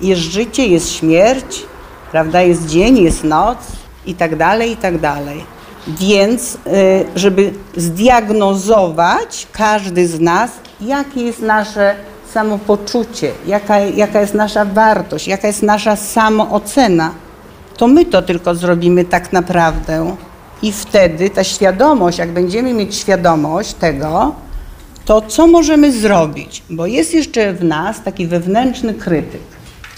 Jest 0.00 0.20
życie, 0.20 0.66
jest 0.66 0.92
śmierć, 0.92 1.62
prawda? 2.10 2.42
Jest 2.42 2.66
dzień, 2.66 2.98
jest 2.98 3.24
noc 3.24 3.58
i 4.06 4.14
tak 4.14 4.36
dalej, 4.36 4.72
i 4.72 4.76
tak 4.76 4.98
dalej. 4.98 5.44
Więc, 5.86 6.54
y, 6.54 6.58
żeby 7.16 7.52
zdiagnozować 7.76 9.46
każdy 9.52 10.06
z 10.06 10.20
nas, 10.20 10.50
jakie 10.80 11.22
jest 11.22 11.42
nasze 11.42 11.94
samopoczucie, 12.32 13.32
jaka, 13.46 13.78
jaka 13.78 14.20
jest 14.20 14.34
nasza 14.34 14.64
wartość, 14.64 15.28
jaka 15.28 15.46
jest 15.46 15.62
nasza 15.62 15.96
samoocena, 15.96 17.10
to 17.76 17.86
my 17.88 18.04
to 18.04 18.22
tylko 18.22 18.54
zrobimy 18.54 19.04
tak 19.04 19.32
naprawdę. 19.32 20.16
I 20.62 20.72
wtedy 20.72 21.30
ta 21.30 21.44
świadomość, 21.44 22.18
jak 22.18 22.32
będziemy 22.32 22.74
mieć 22.74 22.94
świadomość 22.94 23.74
tego, 23.74 24.34
to 25.04 25.20
co 25.20 25.46
możemy 25.46 25.92
zrobić? 25.92 26.62
Bo 26.70 26.86
jest 26.86 27.14
jeszcze 27.14 27.52
w 27.52 27.64
nas 27.64 28.02
taki 28.02 28.26
wewnętrzny 28.26 28.94
krytyk 28.94 29.40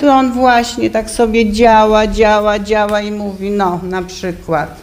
to 0.02 0.14
on 0.14 0.32
właśnie 0.32 0.90
tak 0.90 1.10
sobie 1.10 1.52
działa, 1.52 2.06
działa, 2.06 2.58
działa 2.58 3.00
i 3.00 3.10
mówi, 3.10 3.50
no 3.50 3.80
na 3.82 4.02
przykład, 4.02 4.76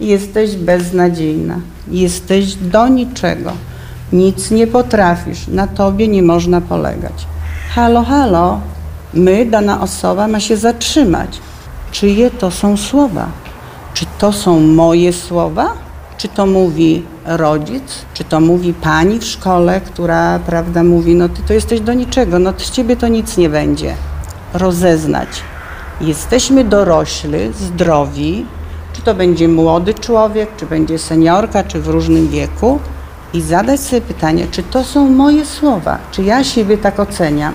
jesteś 0.00 0.56
beznadziejna, 0.56 1.60
jesteś 1.88 2.54
do 2.54 2.88
niczego, 2.88 3.52
nic 4.12 4.50
nie 4.50 4.66
potrafisz, 4.66 5.48
na 5.48 5.66
tobie 5.66 6.08
nie 6.08 6.22
można 6.22 6.60
polegać. 6.60 7.26
Halo, 7.74 8.02
halo, 8.02 8.60
my, 9.14 9.46
dana 9.46 9.80
osoba 9.80 10.28
ma 10.28 10.40
się 10.40 10.56
zatrzymać. 10.56 11.38
Czyje 11.92 12.30
to 12.30 12.50
są 12.50 12.76
słowa? 12.76 13.28
Czy 13.96 14.06
to 14.18 14.32
są 14.32 14.60
moje 14.60 15.12
słowa? 15.12 15.72
Czy 16.18 16.28
to 16.28 16.46
mówi 16.46 17.02
rodzic? 17.24 17.82
Czy 18.14 18.24
to 18.24 18.40
mówi 18.40 18.74
pani 18.74 19.18
w 19.18 19.24
szkole, 19.24 19.80
która, 19.80 20.38
prawda, 20.38 20.82
mówi, 20.82 21.14
no 21.14 21.28
ty 21.28 21.42
to 21.42 21.52
jesteś 21.52 21.80
do 21.80 21.94
niczego, 21.94 22.38
no 22.38 22.52
z 22.56 22.70
ciebie 22.70 22.96
to 22.96 23.08
nic 23.08 23.36
nie 23.36 23.48
będzie 23.48 23.94
rozeznać. 24.54 25.28
Jesteśmy 26.00 26.64
dorośli, 26.64 27.52
zdrowi, 27.52 28.46
czy 28.92 29.02
to 29.02 29.14
będzie 29.14 29.48
młody 29.48 29.94
człowiek, 29.94 30.56
czy 30.56 30.66
będzie 30.66 30.98
seniorka, 30.98 31.64
czy 31.64 31.80
w 31.80 31.88
różnym 31.88 32.28
wieku, 32.28 32.78
i 33.34 33.40
zadać 33.40 33.80
sobie 33.80 34.00
pytanie, 34.00 34.46
czy 34.50 34.62
to 34.62 34.84
są 34.84 35.08
moje 35.08 35.46
słowa, 35.46 35.98
czy 36.10 36.22
ja 36.22 36.44
siebie 36.44 36.78
tak 36.78 37.00
oceniam. 37.00 37.54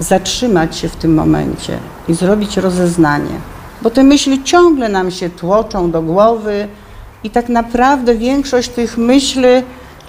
Zatrzymać 0.00 0.76
się 0.76 0.88
w 0.88 0.96
tym 0.96 1.14
momencie 1.14 1.78
i 2.08 2.14
zrobić 2.14 2.56
rozeznanie, 2.56 3.34
bo 3.82 3.90
te 3.90 4.04
myśli 4.04 4.42
ciągle 4.42 4.88
nam 4.88 5.10
się 5.10 5.30
tłoczą 5.30 5.90
do 5.90 6.02
głowy 6.02 6.68
i 7.24 7.30
tak 7.30 7.48
naprawdę 7.48 8.14
większość 8.14 8.68
tych 8.68 8.98
myśli 8.98 9.48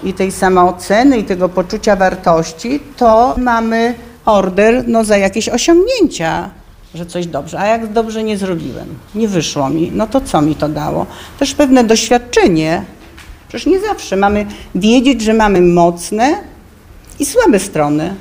i 0.03 0.13
tej 0.13 0.31
samooceny 0.31 1.17
i 1.17 1.23
tego 1.23 1.49
poczucia 1.49 1.95
wartości 1.95 2.79
to 2.97 3.35
mamy 3.37 3.95
order 4.25 4.83
no, 4.87 5.03
za 5.03 5.17
jakieś 5.17 5.49
osiągnięcia, 5.49 6.49
że 6.95 7.05
coś 7.05 7.27
dobrze. 7.27 7.59
A 7.59 7.67
jak 7.67 7.91
dobrze 7.91 8.23
nie 8.23 8.37
zrobiłem, 8.37 8.87
nie 9.15 9.27
wyszło 9.27 9.69
mi, 9.69 9.91
no 9.93 10.07
to 10.07 10.21
co 10.21 10.41
mi 10.41 10.55
to 10.55 10.69
dało? 10.69 11.05
Też 11.39 11.53
pewne 11.53 11.83
doświadczenie. 11.83 12.83
Przecież 13.47 13.65
nie 13.65 13.79
zawsze 13.79 14.15
mamy 14.15 14.45
wiedzieć, 14.75 15.21
że 15.21 15.33
mamy 15.33 15.61
mocne 15.61 16.35
i 17.19 17.25
słabe 17.25 17.59
strony. 17.59 18.15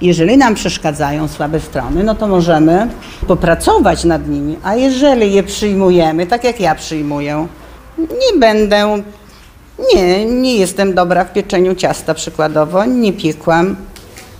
Jeżeli 0.00 0.38
nam 0.38 0.54
przeszkadzają 0.54 1.28
słabe 1.28 1.60
strony, 1.60 2.04
no 2.04 2.14
to 2.14 2.28
możemy 2.28 2.88
popracować 3.26 4.04
nad 4.04 4.28
nimi. 4.28 4.56
A 4.62 4.74
jeżeli 4.74 5.32
je 5.32 5.42
przyjmujemy, 5.42 6.26
tak 6.26 6.44
jak 6.44 6.60
ja 6.60 6.74
przyjmuję, 6.74 7.46
nie 7.98 8.38
będę, 8.40 9.02
nie, 9.94 10.24
nie 10.24 10.56
jestem 10.56 10.94
dobra 10.94 11.24
w 11.24 11.32
pieczeniu 11.32 11.74
ciasta 11.74 12.14
przykładowo, 12.14 12.84
nie 12.84 13.12
piekłam, 13.12 13.76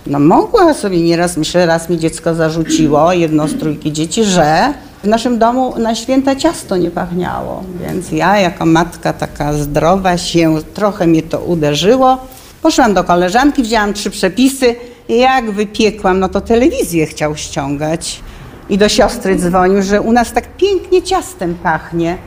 no 0.07 0.19
mogła 0.19 0.73
sobie 0.73 1.01
nieraz, 1.01 1.37
myślę, 1.37 1.65
raz 1.65 1.89
mi 1.89 1.99
dziecko 1.99 2.35
zarzuciło, 2.35 3.13
jedno 3.13 3.47
z 3.47 3.59
trójki 3.59 3.91
dzieci, 3.91 4.23
że 4.23 4.73
w 5.03 5.07
naszym 5.07 5.39
domu 5.39 5.73
na 5.79 5.95
święta 5.95 6.35
ciasto 6.35 6.77
nie 6.77 6.91
pachniało. 6.91 7.63
Więc 7.81 8.11
ja 8.11 8.39
jako 8.39 8.65
matka 8.65 9.13
taka 9.13 9.53
zdrowa 9.53 10.17
się, 10.17 10.55
trochę 10.73 11.07
mnie 11.07 11.21
to 11.21 11.39
uderzyło. 11.39 12.17
Poszłam 12.61 12.93
do 12.93 13.03
koleżanki, 13.03 13.63
wzięłam 13.63 13.93
trzy 13.93 14.09
przepisy 14.09 14.75
jak 15.17 15.51
wypiekłam, 15.51 16.19
no 16.19 16.29
to 16.29 16.41
telewizję 16.41 17.05
chciał 17.05 17.35
ściągać. 17.35 18.21
I 18.69 18.77
do 18.77 18.89
siostry 18.89 19.35
dzwonił, 19.35 19.81
że 19.81 20.01
u 20.01 20.11
nas 20.11 20.33
tak 20.33 20.47
pięknie 20.57 21.01
ciastem 21.01 21.55
pachnie. 21.55 22.17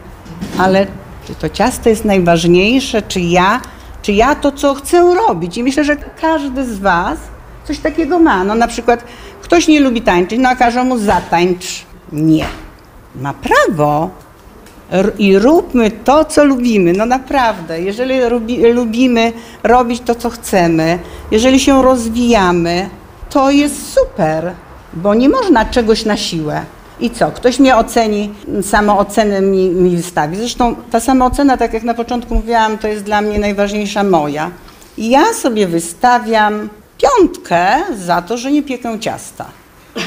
Ale 0.59 0.87
czy 1.27 1.35
to 1.35 1.49
ciasto 1.49 1.89
jest 1.89 2.05
najważniejsze, 2.05 3.03
czy 3.03 3.21
ja, 3.21 3.61
czy 4.03 4.13
ja 4.13 4.35
to, 4.35 4.53
co 4.53 4.75
chcę 4.75 5.15
robić? 5.15 5.59
I 5.59 5.63
myślę, 5.63 5.85
że 5.85 5.97
każdy 5.97 6.65
z 6.65 6.79
Was 6.79 7.19
coś 7.65 7.79
takiego 7.79 8.19
ma. 8.19 8.45
No 8.45 8.55
na 8.55 8.69
przykład 8.69 9.05
ktoś 9.43 9.69
nie 9.69 9.81
lubi 9.81 10.03
tańczyć, 10.03 10.39
no 10.39 10.49
a 10.49 10.57
każą 10.57 10.85
mu 10.85 10.99
zatańcz. 10.99 11.85
Nie. 12.13 12.47
Ma 13.21 13.35
prawo. 13.35 14.11
I 15.19 15.39
róbmy 15.39 15.91
to, 15.91 16.25
co 16.25 16.45
lubimy. 16.45 16.93
No 16.93 17.07
naprawdę, 17.07 17.81
jeżeli 17.81 18.21
lubi, 18.21 18.73
lubimy 18.73 19.33
robić 19.63 20.03
to, 20.05 20.15
co 20.15 20.31
chcemy, 20.31 20.99
jeżeli 21.31 21.61
się 21.61 21.83
rozwijamy, 21.83 22.89
to 23.31 23.51
jest 23.51 23.93
super, 23.93 24.53
bo 24.93 25.15
nie 25.15 25.29
można 25.29 25.65
czegoś 25.65 26.05
na 26.05 26.17
siłę. 26.17 26.63
I 27.01 27.11
co? 27.11 27.31
Ktoś 27.31 27.59
mnie 27.59 27.77
oceni, 27.77 28.35
samoocenę 28.63 29.41
mi, 29.41 29.71
mi 29.71 29.97
wystawi. 29.97 30.37
Zresztą 30.37 30.77
ta 30.91 31.01
samoocena, 31.01 31.57
tak 31.57 31.73
jak 31.73 31.83
na 31.83 31.95
początku 31.95 32.35
mówiłam, 32.35 32.79
to 32.79 32.89
jest 32.89 33.05
dla 33.05 33.21
mnie 33.21 33.39
najważniejsza 33.39 34.05
moja. 34.05 34.51
I 34.97 35.11
ja 35.11 35.35
sobie 35.35 35.67
wystawiam 35.67 36.69
piątkę 36.99 37.83
za 37.99 38.23
to, 38.23 38.37
że 38.37 38.53
nie 38.53 38.63
piekę 38.63 39.01
ciasta. 39.01 39.45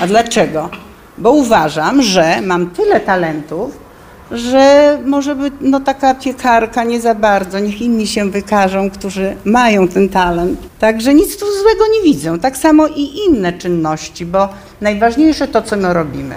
A 0.02 0.08
dlaczego? 0.08 0.70
Bo 1.18 1.32
uważam, 1.32 2.02
że 2.02 2.42
mam 2.42 2.70
tyle 2.70 3.00
talentów, 3.00 3.89
że 4.32 4.98
może 5.06 5.36
być 5.36 5.54
no, 5.62 5.80
taka 5.80 6.16
piekarka 6.16 6.84
nie 6.84 7.02
za 7.02 7.16
bardzo, 7.16 7.60
niech 7.60 7.82
inni 7.82 8.08
się 8.08 8.30
wykażą, 8.30 8.90
którzy 8.90 9.36
mają 9.46 9.88
ten 9.88 10.10
talent. 10.10 10.60
Także 10.80 11.14
nic 11.14 11.38
tu 11.38 11.46
złego 11.62 11.86
nie 11.94 12.12
widzę. 12.12 12.40
Tak 12.40 12.58
samo 12.58 12.88
i 12.88 13.10
inne 13.28 13.54
czynności, 13.54 14.26
bo 14.26 14.50
najważniejsze 14.82 15.48
to, 15.48 15.62
co 15.62 15.78
my 15.78 15.94
robimy. 15.94 16.36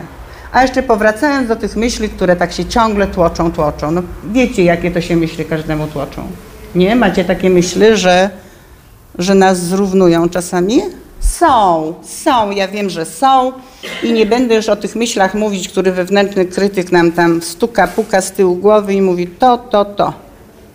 A 0.53 0.63
jeszcze 0.63 0.83
powracając 0.83 1.49
do 1.49 1.57
tych 1.57 1.77
myśli, 1.77 2.09
które 2.09 2.37
tak 2.37 2.53
się 2.53 2.65
ciągle 2.65 3.07
tłoczą, 3.07 3.53
tłoczą. 3.53 3.91
No 3.91 4.03
wiecie, 4.33 4.65
jakie 4.65 4.91
to 4.91 5.01
się 5.01 5.17
myśli 5.17 5.45
każdemu 5.45 5.87
tłoczą. 5.87 6.23
Nie? 6.75 6.97
Macie 6.97 7.25
takie 7.25 7.51
myśli, 7.51 7.87
że, 7.93 8.31
że 9.19 9.35
nas 9.35 9.59
zrównują 9.59 10.29
czasami? 10.29 10.83
Są, 11.23 11.95
są, 12.03 12.51
ja 12.51 12.69
wiem, 12.69 12.91
że 12.91 13.05
są 13.05 13.53
i 14.03 14.13
nie 14.13 14.27
będę 14.27 14.55
już 14.55 14.69
o 14.69 14.77
tych 14.77 14.97
myślach 14.97 15.35
mówić, 15.35 15.69
który 15.69 15.93
wewnętrzny 15.93 16.45
krytyk 16.45 16.93
nam 16.93 17.13
tam 17.13 17.43
stuka, 17.43 17.89
puka 17.89 18.21
z 18.21 18.33
tyłu 18.33 18.57
głowy 18.57 18.95
i 18.95 19.03
mówi 19.03 19.27
to, 19.27 19.59
to, 19.59 19.85
to. 19.85 20.13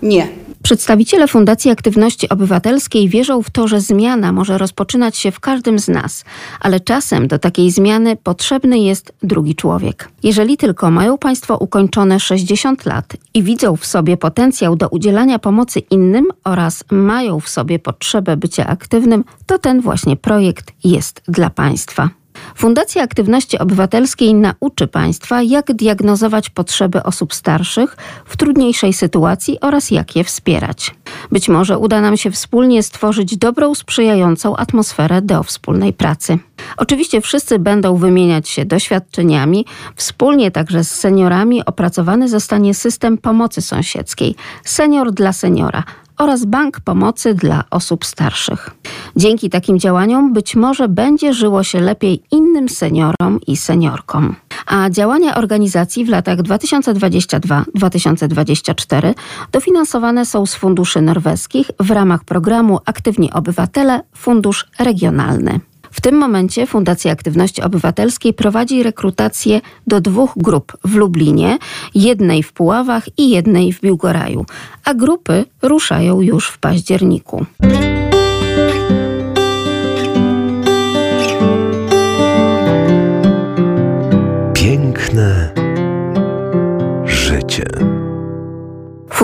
Nie. 0.01 0.47
Przedstawiciele 0.67 1.27
Fundacji 1.27 1.71
Aktywności 1.71 2.29
Obywatelskiej 2.29 3.09
wierzą 3.09 3.41
w 3.41 3.50
to, 3.50 3.67
że 3.67 3.81
zmiana 3.81 4.31
może 4.31 4.57
rozpoczynać 4.57 5.17
się 5.17 5.31
w 5.31 5.39
każdym 5.39 5.79
z 5.79 5.88
nas, 5.88 6.25
ale 6.59 6.79
czasem 6.79 7.27
do 7.27 7.39
takiej 7.39 7.71
zmiany 7.71 8.15
potrzebny 8.15 8.79
jest 8.79 9.13
drugi 9.24 9.55
człowiek. 9.55 10.09
Jeżeli 10.24 10.57
tylko 10.57 10.91
mają 10.91 11.17
Państwo 11.17 11.57
ukończone 11.57 12.19
60 12.19 12.86
lat 12.86 13.17
i 13.33 13.43
widzą 13.43 13.75
w 13.75 13.86
sobie 13.86 14.17
potencjał 14.17 14.75
do 14.75 14.89
udzielania 14.89 15.39
pomocy 15.39 15.79
innym 15.79 16.25
oraz 16.43 16.83
mają 16.91 17.39
w 17.39 17.50
sobie 17.50 17.79
potrzebę 17.79 18.38
bycia 18.38 18.67
aktywnym, 18.67 19.24
to 19.45 19.59
ten 19.59 19.81
właśnie 19.81 20.15
projekt 20.15 20.71
jest 20.83 21.21
dla 21.27 21.50
Państwa. 21.50 22.09
Fundacja 22.58 23.04
Aktywności 23.04 23.60
Obywatelskiej 23.60 24.34
nauczy 24.34 24.88
Państwa, 24.88 25.42
jak 25.42 25.74
diagnozować 25.74 26.50
potrzeby 26.50 27.04
osób 27.04 27.34
starszych 27.34 27.98
w 28.26 28.38
trudniejszej 28.38 28.94
sytuacji 28.94 29.60
oraz 29.60 29.92
jak 29.92 30.16
je 30.16 30.24
wspierać. 30.24 30.96
Być 31.32 31.50
może 31.50 31.78
uda 31.78 32.02
nam 32.02 32.18
się 32.18 32.32
wspólnie 32.32 32.84
stworzyć 32.84 33.38
dobrą, 33.38 33.76
sprzyjającą 33.76 34.56
atmosferę 34.56 35.22
do 35.22 35.44
wspólnej 35.44 35.94
pracy. 35.94 36.40
Oczywiście 36.78 37.22
wszyscy 37.22 37.60
będą 37.60 37.98
wymieniać 37.98 38.50
się 38.50 38.66
doświadczeniami. 38.66 39.66
Wspólnie 39.96 40.52
także 40.52 40.84
z 40.84 40.92
seniorami 40.92 41.66
opracowany 41.66 42.30
zostanie 42.30 42.74
system 42.74 43.18
pomocy 43.18 43.62
sąsiedzkiej 43.62 44.36
Senior 44.64 45.12
dla 45.12 45.34
seniora 45.34 45.84
oraz 46.17 46.45
Bank 46.45 46.79
Pomocy 46.79 47.33
dla 47.33 47.63
Osób 47.71 48.05
Starszych. 48.05 48.69
Dzięki 49.15 49.50
takim 49.50 49.79
działaniom 49.79 50.33
być 50.33 50.55
może 50.55 50.88
będzie 50.88 51.33
żyło 51.33 51.63
się 51.63 51.79
lepiej 51.79 52.24
innym 52.31 52.69
seniorom 52.69 53.39
i 53.47 53.57
seniorkom. 53.57 54.36
A 54.65 54.89
działania 54.89 55.36
organizacji 55.36 56.05
w 56.05 56.09
latach 56.09 56.39
2022-2024 56.39 59.13
dofinansowane 59.51 60.25
są 60.25 60.45
z 60.45 60.55
funduszy 60.55 61.01
norweskich 61.01 61.71
w 61.79 61.91
ramach 61.91 62.24
programu 62.24 62.79
Aktywni 62.86 63.33
Obywatele 63.33 64.01
Fundusz 64.15 64.67
Regionalny. 64.79 65.59
W 65.98 66.01
tym 66.01 66.16
momencie 66.16 66.68
Fundacja 66.68 67.12
Aktywności 67.12 67.62
Obywatelskiej 67.62 68.34
prowadzi 68.34 68.84
rekrutację 68.84 69.62
do 69.88 70.01
dwóch 70.01 70.34
grup 70.36 70.77
w 70.84 70.96
Lublinie, 70.96 71.58
jednej 71.96 72.44
w 72.44 72.54
Puławach 72.54 73.04
i 73.18 73.30
jednej 73.30 73.74
w 73.74 73.82
Biłgoraju, 73.82 74.46
a 74.84 74.94
grupy 74.94 75.46
ruszają 75.62 76.22
już 76.22 76.50
w 76.50 76.58
październiku. 76.58 77.45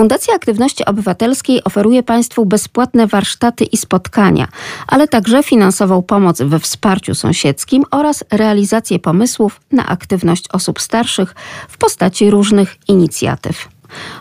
Fundacja 0.04 0.34
Aktywności 0.34 0.84
Obywatelskiej 0.84 1.64
oferuje 1.64 2.02
Państwu 2.02 2.46
bezpłatne 2.46 3.06
warsztaty 3.06 3.64
i 3.64 3.76
spotkania, 3.76 4.48
ale 4.86 5.08
także 5.08 5.42
finansową 5.42 6.02
pomoc 6.02 6.42
we 6.42 6.58
wsparciu 6.58 7.14
sąsiedzkim 7.14 7.84
oraz 7.90 8.24
realizację 8.30 8.98
pomysłów 8.98 9.60
na 9.72 9.86
aktywność 9.86 10.44
osób 10.52 10.80
starszych 10.80 11.34
w 11.68 11.78
postaci 11.78 12.30
różnych 12.30 12.76
inicjatyw. 12.88 13.68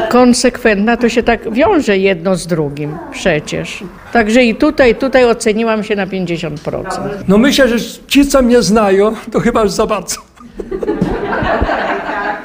konsekwentna 0.10 0.98
to 0.98 1.10
się 1.10 1.24
tak 1.24 1.54
wiąże 1.54 1.98
jedno 1.98 2.36
z 2.36 2.48
drugim 2.48 2.98
przecież. 3.12 3.84
Także 4.14 4.44
i 4.44 4.56
tutaj, 4.56 4.96
tutaj 4.96 5.26
oceniłam 5.26 5.84
się 5.84 5.96
na 5.96 6.08
50%. 6.08 6.84
No 7.28 7.38
myślę, 7.38 7.68
że 7.68 7.76
ci, 8.08 8.28
co 8.28 8.42
mnie 8.42 8.62
znają, 8.62 9.16
to 9.32 9.40
chyba 9.40 9.64
już 9.64 9.72
za 9.72 9.86
bardzo. 9.86 10.16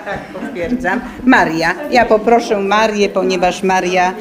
Tak, 0.05 0.19
potwierdzam. 0.33 1.01
Maria, 1.27 1.75
ja 1.91 2.05
poproszę 2.05 2.61
Marię, 2.61 3.09
ponieważ 3.09 3.63
Maria 3.63 4.13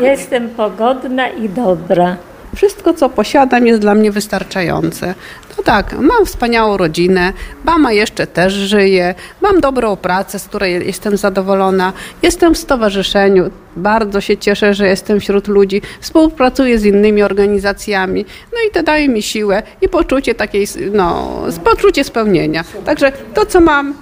Jestem 0.00 0.48
pogodna 0.48 1.28
i 1.28 1.48
dobra. 1.48 2.16
Wszystko, 2.56 2.94
co 2.94 3.08
posiadam, 3.08 3.66
jest 3.66 3.80
dla 3.80 3.94
mnie 3.94 4.10
wystarczające. 4.10 5.14
No 5.56 5.64
tak, 5.64 5.98
mam 5.98 6.26
wspaniałą 6.26 6.76
rodzinę, 6.76 7.32
mama 7.64 7.92
jeszcze 7.92 8.26
też 8.26 8.52
żyje, 8.52 9.14
mam 9.40 9.60
dobrą 9.60 9.96
pracę, 9.96 10.38
z 10.38 10.48
której 10.48 10.86
jestem 10.86 11.16
zadowolona, 11.16 11.92
jestem 12.22 12.54
w 12.54 12.58
stowarzyszeniu, 12.58 13.50
bardzo 13.76 14.20
się 14.20 14.36
cieszę, 14.36 14.74
że 14.74 14.86
jestem 14.86 15.20
wśród 15.20 15.48
ludzi, 15.48 15.82
współpracuję 16.00 16.78
z 16.78 16.84
innymi 16.84 17.22
organizacjami, 17.22 18.24
no 18.52 18.58
i 18.68 18.70
to 18.70 18.82
daje 18.82 19.08
mi 19.08 19.22
siłę 19.22 19.62
i 19.80 19.88
poczucie 19.88 20.34
takiej, 20.34 20.66
no, 20.92 21.36
poczucie 21.64 22.04
spełnienia. 22.04 22.64
Także 22.84 23.12
to, 23.34 23.46
co 23.46 23.60
mam, 23.60 23.94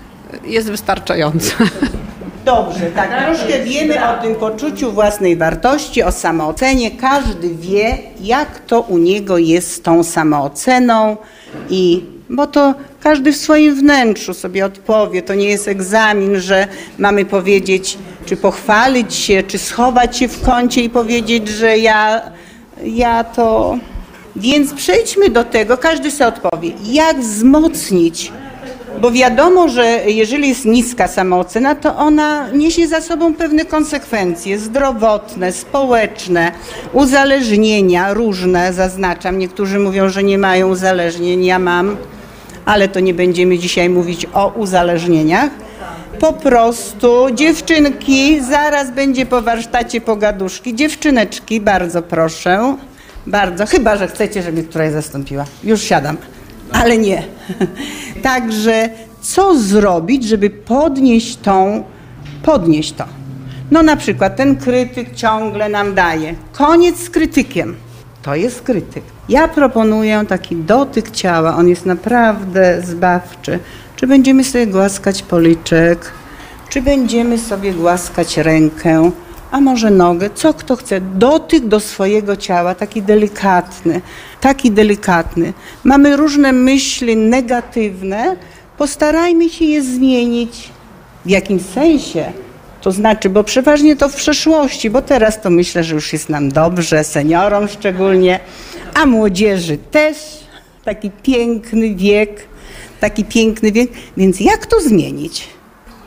jest 0.44 0.70
wystarczające. 0.70 1.54
Dobrze, 2.44 2.86
tak, 2.96 3.24
troszkę 3.24 3.64
wiemy 3.64 4.08
o 4.08 4.22
tym 4.22 4.34
poczuciu 4.34 4.92
własnej 4.92 5.36
wartości, 5.36 6.02
o 6.02 6.12
samoocenie. 6.12 6.90
Każdy 6.90 7.54
wie, 7.54 7.98
jak 8.20 8.58
to 8.58 8.80
u 8.80 8.98
niego 8.98 9.38
jest 9.38 9.72
z 9.72 9.80
tą 9.80 10.04
samooceną 10.04 11.16
i 11.70 12.04
bo 12.30 12.46
to 12.46 12.74
każdy 13.00 13.32
w 13.32 13.36
swoim 13.36 13.74
wnętrzu 13.74 14.34
sobie 14.34 14.66
odpowie. 14.66 15.22
To 15.22 15.34
nie 15.34 15.48
jest 15.48 15.68
egzamin, 15.68 16.40
że 16.40 16.66
mamy 16.98 17.24
powiedzieć, 17.24 17.98
czy 18.26 18.36
pochwalić 18.36 19.14
się, 19.14 19.42
czy 19.42 19.58
schować 19.58 20.16
się 20.16 20.28
w 20.28 20.42
kącie 20.42 20.82
i 20.82 20.90
powiedzieć, 20.90 21.48
że 21.48 21.78
ja, 21.78 22.22
ja 22.84 23.24
to. 23.24 23.78
Więc 24.36 24.74
przejdźmy 24.74 25.28
do 25.28 25.44
tego, 25.44 25.78
każdy 25.78 26.10
sobie 26.10 26.28
odpowie, 26.28 26.70
jak 26.84 27.20
wzmocnić 27.20 28.32
bo 29.00 29.10
wiadomo, 29.10 29.68
że 29.68 29.84
jeżeli 30.06 30.48
jest 30.48 30.64
niska 30.64 31.08
samoocena, 31.08 31.74
to 31.74 31.96
ona 31.96 32.50
niesie 32.50 32.88
za 32.88 33.00
sobą 33.00 33.34
pewne 33.34 33.64
konsekwencje 33.64 34.58
zdrowotne, 34.58 35.52
społeczne, 35.52 36.52
uzależnienia 36.92 38.14
różne, 38.14 38.72
zaznaczam. 38.72 39.38
Niektórzy 39.38 39.78
mówią, 39.78 40.08
że 40.08 40.22
nie 40.22 40.38
mają 40.38 40.68
uzależnień, 40.68 41.44
ja 41.44 41.58
mam, 41.58 41.96
ale 42.64 42.88
to 42.88 43.00
nie 43.00 43.14
będziemy 43.14 43.58
dzisiaj 43.58 43.88
mówić 43.88 44.26
o 44.34 44.48
uzależnieniach. 44.48 45.50
Po 46.20 46.32
prostu 46.32 47.26
dziewczynki, 47.34 48.40
zaraz 48.40 48.90
będzie 48.90 49.26
po 49.26 49.42
warsztacie 49.42 50.00
pogaduszki. 50.00 50.74
Dziewczyneczki, 50.74 51.60
bardzo 51.60 52.02
proszę, 52.02 52.76
bardzo, 53.26 53.66
chyba 53.66 53.96
że 53.96 54.08
chcecie, 54.08 54.42
żeby 54.42 54.62
któraś 54.62 54.92
zastąpiła. 54.92 55.44
Już 55.64 55.82
siadam 55.82 56.16
ale 56.72 56.98
nie. 56.98 57.22
Także 58.22 58.88
co 59.20 59.58
zrobić, 59.58 60.24
żeby 60.24 60.50
podnieść 60.50 61.36
tą, 61.36 61.84
podnieść 62.42 62.92
to? 62.92 63.04
No 63.70 63.82
na 63.82 63.96
przykład 63.96 64.36
ten 64.36 64.56
krytyk 64.56 65.14
ciągle 65.14 65.68
nam 65.68 65.94
daje. 65.94 66.34
Koniec 66.52 66.98
z 66.98 67.10
krytykiem. 67.10 67.76
To 68.22 68.34
jest 68.34 68.62
krytyk. 68.62 69.04
Ja 69.28 69.48
proponuję 69.48 70.24
taki 70.28 70.56
dotyk 70.56 71.10
ciała. 71.10 71.56
On 71.56 71.68
jest 71.68 71.86
naprawdę 71.86 72.82
zbawczy. 72.84 73.58
Czy 73.96 74.06
będziemy 74.06 74.44
sobie 74.44 74.66
głaskać 74.66 75.22
policzek, 75.22 76.12
czy 76.68 76.82
będziemy 76.82 77.38
sobie 77.38 77.72
głaskać 77.72 78.36
rękę, 78.36 79.10
a 79.50 79.60
może 79.60 79.90
nogę, 79.90 80.30
co 80.34 80.54
kto 80.54 80.76
chce. 80.76 81.00
Dotyk 81.00 81.66
do 81.66 81.80
swojego 81.80 82.36
ciała, 82.36 82.74
taki 82.74 83.02
delikatny, 83.02 84.00
taki 84.40 84.70
delikatny. 84.70 85.52
Mamy 85.84 86.16
różne 86.16 86.52
myśli 86.52 87.16
negatywne, 87.16 88.36
postarajmy 88.78 89.50
się 89.50 89.64
je 89.64 89.82
zmienić. 89.82 90.70
W 91.24 91.30
jakim 91.30 91.60
sensie? 91.60 92.32
To 92.80 92.92
znaczy, 92.92 93.30
bo 93.30 93.44
przeważnie 93.44 93.96
to 93.96 94.08
w 94.08 94.14
przeszłości, 94.14 94.90
bo 94.90 95.02
teraz 95.02 95.42
to 95.42 95.50
myślę, 95.50 95.84
że 95.84 95.94
już 95.94 96.12
jest 96.12 96.28
nam 96.28 96.48
dobrze, 96.48 97.04
seniorom 97.04 97.68
szczególnie, 97.68 98.40
a 98.94 99.06
młodzieży 99.06 99.78
też. 99.90 100.16
Taki 100.84 101.10
piękny 101.10 101.94
wiek, 101.94 102.46
taki 103.00 103.24
piękny 103.24 103.72
wiek. 103.72 103.90
Więc 104.16 104.40
jak 104.40 104.66
to 104.66 104.80
zmienić? 104.80 105.48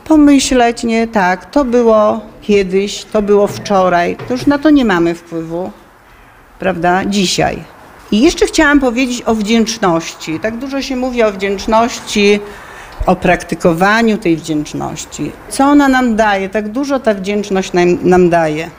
Pomyśleć, 0.04 0.84
nie 0.84 1.08
tak, 1.08 1.50
to 1.50 1.64
było 1.64 2.20
kiedyś, 2.42 3.04
to 3.04 3.22
było 3.22 3.46
wczoraj, 3.46 4.16
to 4.28 4.34
już 4.34 4.46
na 4.46 4.58
to 4.58 4.70
nie 4.70 4.84
mamy 4.84 5.14
wpływu, 5.14 5.70
prawda? 6.58 7.04
Dzisiaj. 7.04 7.58
I 8.12 8.20
jeszcze 8.20 8.46
chciałam 8.46 8.80
powiedzieć 8.80 9.22
o 9.26 9.34
wdzięczności. 9.34 10.40
Tak 10.40 10.56
dużo 10.56 10.82
się 10.82 10.96
mówi 10.96 11.22
o 11.22 11.32
wdzięczności, 11.32 12.40
o 13.06 13.16
praktykowaniu 13.16 14.18
tej 14.18 14.36
wdzięczności. 14.36 15.32
Co 15.48 15.64
ona 15.64 15.88
nam 15.88 16.16
daje? 16.16 16.48
Tak 16.48 16.68
dużo 16.68 17.00
ta 17.00 17.14
wdzięczność 17.14 17.72
nam, 17.72 18.08
nam 18.08 18.30
daje. 18.30 18.70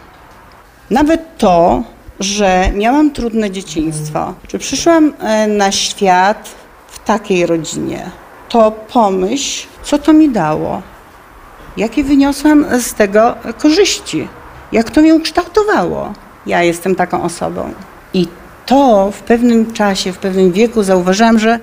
Nawet 0.90 1.38
to, 1.38 1.84
że 2.20 2.70
miałam 2.74 3.12
trudne 3.12 3.52
dzieciństwo, 3.52 4.34
że 4.50 4.60
przyszłam 4.60 5.14
e, 5.20 5.48
na 5.48 5.72
świat 5.72 6.50
w 6.88 7.00
takiej 7.00 7.46
rodzinie, 7.46 8.10
to 8.50 8.72
pomyśl, 8.72 9.68
co 9.84 9.98
to 9.98 10.14
mi 10.14 10.30
dało 10.30 10.82
jakie 11.78 12.04
wyniosłam 12.04 12.66
z 12.80 12.94
tego 12.94 13.36
korzyści, 13.58 14.28
jak 14.72 14.92
to 14.92 15.02
mnie 15.02 15.16
ukształtowało. 15.16 16.14
Ja 16.46 16.64
jestem 16.64 16.96
taką 16.96 17.24
osobą. 17.24 17.74
I 18.14 18.28
to 18.66 19.12
w 19.12 19.22
pewnym 19.22 19.74
czasie, 19.74 20.14
w 20.14 20.18
pewnym 20.18 20.52
wieku 20.52 20.84
zauważyłam, 20.84 21.40
że 21.40 21.60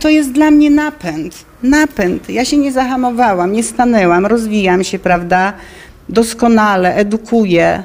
to 0.00 0.08
jest 0.08 0.32
dla 0.32 0.50
mnie 0.50 0.70
napęd. 0.70 1.44
Napęd. 1.62 2.30
Ja 2.30 2.44
się 2.44 2.56
nie 2.56 2.72
zahamowałam, 2.72 3.52
nie 3.52 3.62
stanęłam, 3.62 4.26
rozwijam 4.26 4.84
się, 4.84 4.98
prawda? 4.98 5.52
Doskonale, 6.08 6.94
edukuję. 6.94 7.84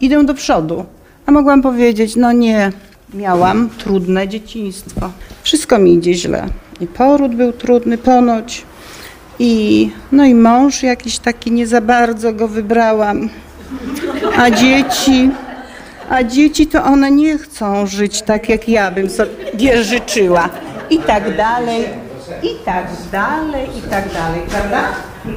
Idę 0.00 0.24
do 0.24 0.34
przodu. 0.34 0.84
A 1.26 1.32
mogłam 1.32 1.62
powiedzieć, 1.62 2.16
no 2.16 2.32
nie, 2.32 2.72
miałam 3.14 3.68
trudne 3.78 4.28
dzieciństwo. 4.28 5.10
Wszystko 5.42 5.78
mi 5.78 5.94
idzie 5.94 6.14
źle. 6.14 6.46
I 6.80 6.86
poród 6.86 7.34
był 7.34 7.52
trudny, 7.52 7.98
ponoć. 7.98 8.64
I, 9.38 9.90
no 10.12 10.24
i 10.24 10.34
mąż 10.34 10.82
jakiś 10.82 11.18
taki 11.18 11.52
nie 11.52 11.66
za 11.66 11.80
bardzo 11.80 12.32
go 12.32 12.48
wybrałam. 12.48 13.28
A 14.36 14.50
dzieci, 14.50 15.30
a 16.10 16.22
dzieci 16.22 16.66
to 16.66 16.84
one 16.84 17.10
nie 17.10 17.38
chcą 17.38 17.86
żyć 17.86 18.22
tak, 18.22 18.48
jak 18.48 18.68
ja 18.68 18.90
bym 18.90 19.10
sobie 19.10 19.84
życzyła. 19.84 20.48
I 20.90 20.98
tak 20.98 21.36
dalej, 21.36 21.84
i 22.42 22.64
tak 22.64 22.86
dalej, 23.12 23.68
i 23.78 23.90
tak 23.90 24.12
dalej, 24.12 24.40
prawda? 24.50 24.82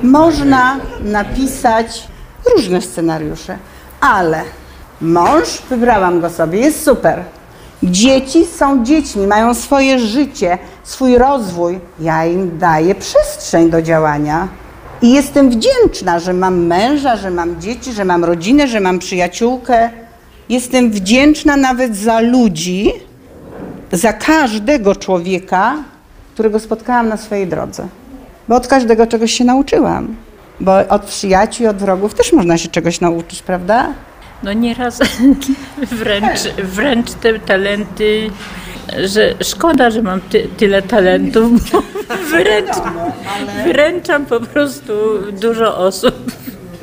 Można 0.03 0.79
napisać 1.03 2.07
różne 2.55 2.81
scenariusze, 2.81 3.57
ale 4.01 4.41
mąż, 5.01 5.61
wybrałam 5.69 6.21
go 6.21 6.29
sobie, 6.29 6.59
jest 6.59 6.85
super. 6.85 7.23
Dzieci 7.83 8.45
są 8.45 8.83
dziećmi, 8.83 9.27
mają 9.27 9.53
swoje 9.53 9.99
życie, 9.99 10.57
swój 10.83 11.17
rozwój. 11.17 11.79
Ja 11.99 12.25
im 12.25 12.57
daję 12.57 12.95
przestrzeń 12.95 13.69
do 13.69 13.81
działania. 13.81 14.47
I 15.01 15.11
jestem 15.11 15.49
wdzięczna, 15.49 16.19
że 16.19 16.33
mam 16.33 16.65
męża, 16.65 17.15
że 17.17 17.31
mam 17.31 17.61
dzieci, 17.61 17.93
że 17.93 18.05
mam 18.05 18.25
rodzinę, 18.25 18.67
że 18.67 18.79
mam 18.79 18.99
przyjaciółkę. 18.99 19.89
Jestem 20.49 20.91
wdzięczna 20.91 21.57
nawet 21.57 21.95
za 21.95 22.19
ludzi, 22.19 22.91
za 23.91 24.13
każdego 24.13 24.95
człowieka, 24.95 25.75
którego 26.33 26.59
spotkałam 26.59 27.09
na 27.09 27.17
swojej 27.17 27.47
drodze. 27.47 27.87
Bo 28.47 28.55
od 28.55 28.67
każdego 28.67 29.07
czegoś 29.07 29.31
się 29.31 29.43
nauczyłam. 29.43 30.15
Bo 30.59 30.87
od 30.87 31.01
przyjaciół 31.01 31.67
od 31.67 31.77
wrogów 31.77 32.13
też 32.13 32.33
można 32.33 32.57
się 32.57 32.69
czegoś 32.69 33.01
nauczyć, 33.01 33.41
prawda? 33.41 33.93
No 34.43 34.53
nieraz 34.53 34.99
wręcz, 35.99 36.39
wręcz 36.63 37.11
te 37.11 37.39
talenty, 37.39 38.29
że 39.03 39.35
szkoda, 39.43 39.89
że 39.89 40.01
mam 40.01 40.21
ty, 40.21 40.47
tyle 40.57 40.81
talentów, 40.81 41.71
bo 41.71 41.81
wręcz, 42.31 42.75
wręczam 43.65 44.25
po 44.25 44.39
prostu 44.39 44.93
dużo 45.41 45.77
osób. 45.77 46.31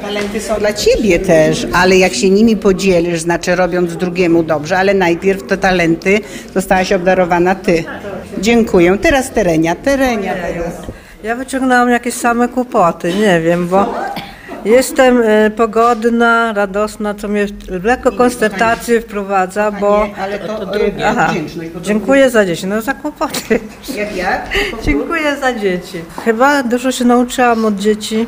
Talenty 0.02 0.40
są 0.40 0.58
dla 0.58 0.72
ciebie 0.72 1.18
też, 1.18 1.66
ale 1.72 1.96
jak 1.96 2.14
się 2.14 2.30
nimi 2.30 2.56
podzielisz, 2.56 3.20
znaczy 3.20 3.56
robiąc 3.56 3.96
drugiemu 3.96 4.42
dobrze, 4.42 4.78
ale 4.78 4.94
najpierw 4.94 5.46
te 5.46 5.56
talenty 5.56 6.20
zostałaś 6.54 6.92
obdarowana 6.92 7.54
ty. 7.54 7.84
Dziękuję. 8.40 8.98
Teraz 9.02 9.30
Terenia. 9.30 9.74
Terenia 9.74 10.34
teraz. 10.34 10.72
Ja 11.22 11.36
wyciągnęłam 11.36 11.90
jakieś 11.90 12.14
same 12.14 12.48
kłopoty, 12.48 13.14
nie 13.14 13.40
wiem, 13.40 13.68
bo 13.68 13.94
Jestem 14.64 15.22
e, 15.24 15.50
pogodna, 15.50 16.52
radosna, 16.52 17.14
co 17.14 17.28
mnie 17.28 17.46
w 17.80 17.84
lekko 17.84 18.12
konstertację 18.12 19.00
wprowadza, 19.00 19.70
bo... 19.72 20.08
Ale 20.20 20.38
to, 20.38 20.66
to 20.66 20.72
Aha, 21.06 21.34
dziękuję 21.82 22.30
za 22.30 22.46
dzieci. 22.46 22.66
No 22.66 22.82
za 22.82 22.94
kłopoty. 22.94 23.60
Jak 23.96 24.16
jak? 24.16 24.50
Dziękuję 24.84 25.36
za 25.36 25.52
dzieci. 25.52 26.04
Chyba 26.24 26.62
dużo 26.62 26.92
się 26.92 27.04
nauczyłam 27.04 27.64
od 27.64 27.76
dzieci. 27.76 28.26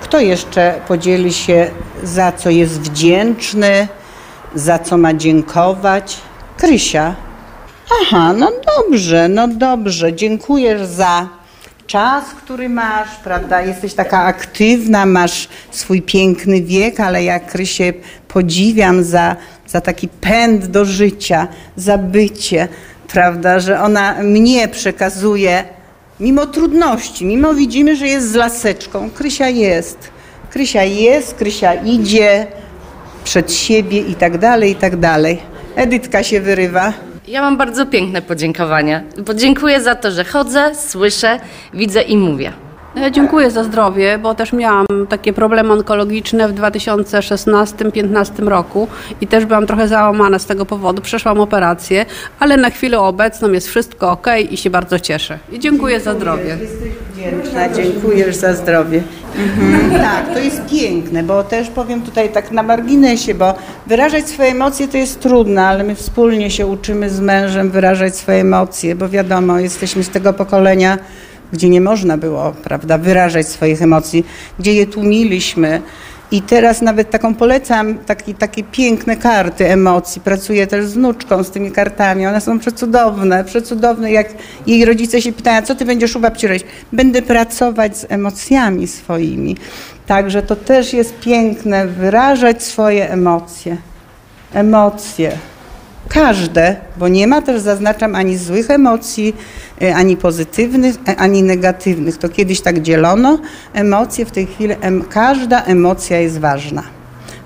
Kto 0.00 0.20
jeszcze 0.20 0.74
podzieli 0.88 1.32
się, 1.32 1.70
za 2.02 2.32
co 2.32 2.50
jest 2.50 2.80
wdzięczny, 2.80 3.88
za 4.54 4.78
co 4.78 4.98
ma 4.98 5.14
dziękować? 5.14 6.16
Krysia. 6.56 7.14
Aha, 8.02 8.32
no 8.32 8.52
dobrze, 8.76 9.28
no 9.28 9.48
dobrze. 9.48 10.14
Dziękuję 10.14 10.86
za 10.86 11.28
czas, 11.86 12.24
który 12.24 12.68
masz, 12.68 13.16
prawda? 13.24 13.62
Jesteś 13.62 13.94
taka 13.94 14.24
aktywna, 14.24 15.06
masz 15.06 15.48
swój 15.70 16.02
piękny 16.02 16.62
wiek, 16.62 17.00
ale 17.00 17.24
jak 17.24 17.46
Krysię 17.46 17.92
podziwiam 18.28 19.04
za, 19.04 19.36
za 19.66 19.80
taki 19.80 20.08
pęd 20.08 20.66
do 20.66 20.84
życia, 20.84 21.48
za 21.76 21.98
bycie, 21.98 22.68
prawda? 23.08 23.60
Że 23.60 23.80
ona 23.80 24.14
mnie 24.22 24.68
przekazuje 24.68 25.64
mimo 26.20 26.46
trudności, 26.46 27.24
mimo 27.24 27.54
widzimy, 27.54 27.96
że 27.96 28.06
jest 28.06 28.30
z 28.30 28.34
laseczką. 28.34 29.10
Krysia 29.10 29.48
jest. 29.48 29.98
Krysia 30.50 30.82
jest, 30.82 31.34
Krysia 31.34 31.74
idzie 31.74 32.46
przed 33.24 33.52
siebie 33.52 34.00
i 34.00 34.14
tak 34.14 34.38
dalej, 34.38 34.70
i 34.70 34.74
tak 34.74 34.96
dalej. 34.96 35.42
Edytka 35.76 36.22
się 36.22 36.40
wyrywa. 36.40 37.05
Ja 37.28 37.42
mam 37.42 37.56
bardzo 37.56 37.86
piękne 37.86 38.22
podziękowania. 38.22 39.02
Podziękuję 39.26 39.80
za 39.80 39.94
to, 39.94 40.10
że 40.10 40.24
chodzę, 40.24 40.74
słyszę, 40.74 41.40
widzę 41.74 42.02
i 42.02 42.16
mówię. 42.16 42.52
No 42.96 43.02
Ja 43.02 43.10
dziękuję 43.10 43.50
za 43.50 43.64
zdrowie, 43.64 44.18
bo 44.18 44.34
też 44.34 44.52
miałam 44.52 44.86
takie 45.08 45.32
problemy 45.32 45.72
onkologiczne 45.72 46.48
w 46.48 46.54
2016-2015 46.54 48.48
roku 48.48 48.88
i 49.20 49.26
też 49.26 49.44
byłam 49.44 49.66
trochę 49.66 49.88
załamana 49.88 50.38
z 50.38 50.46
tego 50.46 50.66
powodu. 50.66 51.02
Przeszłam 51.02 51.40
operację, 51.40 52.06
ale 52.38 52.56
na 52.56 52.70
chwilę 52.70 53.00
obecną 53.00 53.52
jest 53.52 53.68
wszystko 53.68 54.10
ok 54.10 54.26
i 54.50 54.56
się 54.56 54.70
bardzo 54.70 54.98
cieszę. 54.98 55.38
I 55.52 55.58
dziękuję 55.58 56.00
za 56.00 56.14
zdrowie. 56.14 56.56
Jesteś 56.60 56.92
wdzięczna, 57.12 57.68
dziękujesz 57.68 58.36
za 58.36 58.54
zdrowie. 58.54 59.02
Mhm. 59.38 59.90
Tak, 60.02 60.34
to 60.34 60.38
jest 60.38 60.66
piękne, 60.70 61.22
bo 61.22 61.44
też 61.44 61.68
powiem 61.68 62.02
tutaj 62.02 62.32
tak 62.32 62.50
na 62.50 62.62
marginesie, 62.62 63.34
bo 63.34 63.54
wyrażać 63.86 64.28
swoje 64.28 64.50
emocje 64.50 64.88
to 64.88 64.96
jest 64.96 65.20
trudne, 65.20 65.66
ale 65.66 65.84
my 65.84 65.94
wspólnie 65.94 66.50
się 66.50 66.66
uczymy 66.66 67.10
z 67.10 67.20
mężem 67.20 67.70
wyrażać 67.70 68.16
swoje 68.16 68.40
emocje, 68.40 68.94
bo 68.94 69.08
wiadomo, 69.08 69.58
jesteśmy 69.58 70.04
z 70.04 70.08
tego 70.08 70.32
pokolenia, 70.32 70.98
gdzie 71.52 71.68
nie 71.68 71.80
można 71.80 72.16
było, 72.16 72.52
prawda, 72.64 72.98
wyrażać 72.98 73.48
swoich 73.48 73.82
emocji, 73.82 74.26
gdzie 74.58 74.74
je 74.74 74.86
tłumiliśmy. 74.86 75.82
I 76.30 76.42
teraz 76.42 76.82
nawet 76.82 77.10
taką 77.10 77.34
polecam, 77.34 77.98
taki, 77.98 78.34
takie 78.34 78.64
piękne 78.64 79.16
karty 79.16 79.70
emocji. 79.70 80.20
Pracuję 80.20 80.66
też 80.66 80.86
z 80.86 80.92
wnuczką 80.92 81.42
z 81.42 81.50
tymi 81.50 81.70
kartami. 81.70 82.26
One 82.26 82.40
są 82.40 82.58
przecudowne, 82.58 83.44
przecudowne. 83.44 84.12
Jak 84.12 84.28
jej 84.66 84.84
rodzice 84.84 85.22
się 85.22 85.32
pytają, 85.32 85.62
co 85.62 85.74
ty 85.74 85.84
będziesz 85.84 86.16
u 86.16 86.20
babci 86.20 86.46
robić? 86.46 86.64
Będę 86.92 87.22
pracować 87.22 87.98
z 87.98 88.06
emocjami 88.08 88.86
swoimi. 88.86 89.56
Także 90.06 90.42
to 90.42 90.56
też 90.56 90.92
jest 90.92 91.20
piękne, 91.20 91.86
wyrażać 91.86 92.62
swoje 92.62 93.10
emocje. 93.10 93.76
Emocje. 94.54 95.32
Każde, 96.08 96.76
bo 96.96 97.08
nie 97.08 97.26
ma 97.26 97.42
też, 97.42 97.60
zaznaczam, 97.60 98.14
ani 98.14 98.36
złych 98.36 98.70
emocji, 98.70 99.36
ani 99.94 100.16
pozytywnych, 100.16 100.94
e, 101.08 101.16
ani 101.16 101.42
negatywnych. 101.42 102.16
To 102.16 102.28
kiedyś 102.28 102.60
tak 102.60 102.82
dzielono 102.82 103.38
emocje, 103.72 104.26
w 104.26 104.30
tej 104.30 104.46
chwili 104.46 104.74
em, 104.80 105.04
każda 105.04 105.62
emocja 105.62 106.20
jest 106.20 106.38
ważna. 106.40 106.82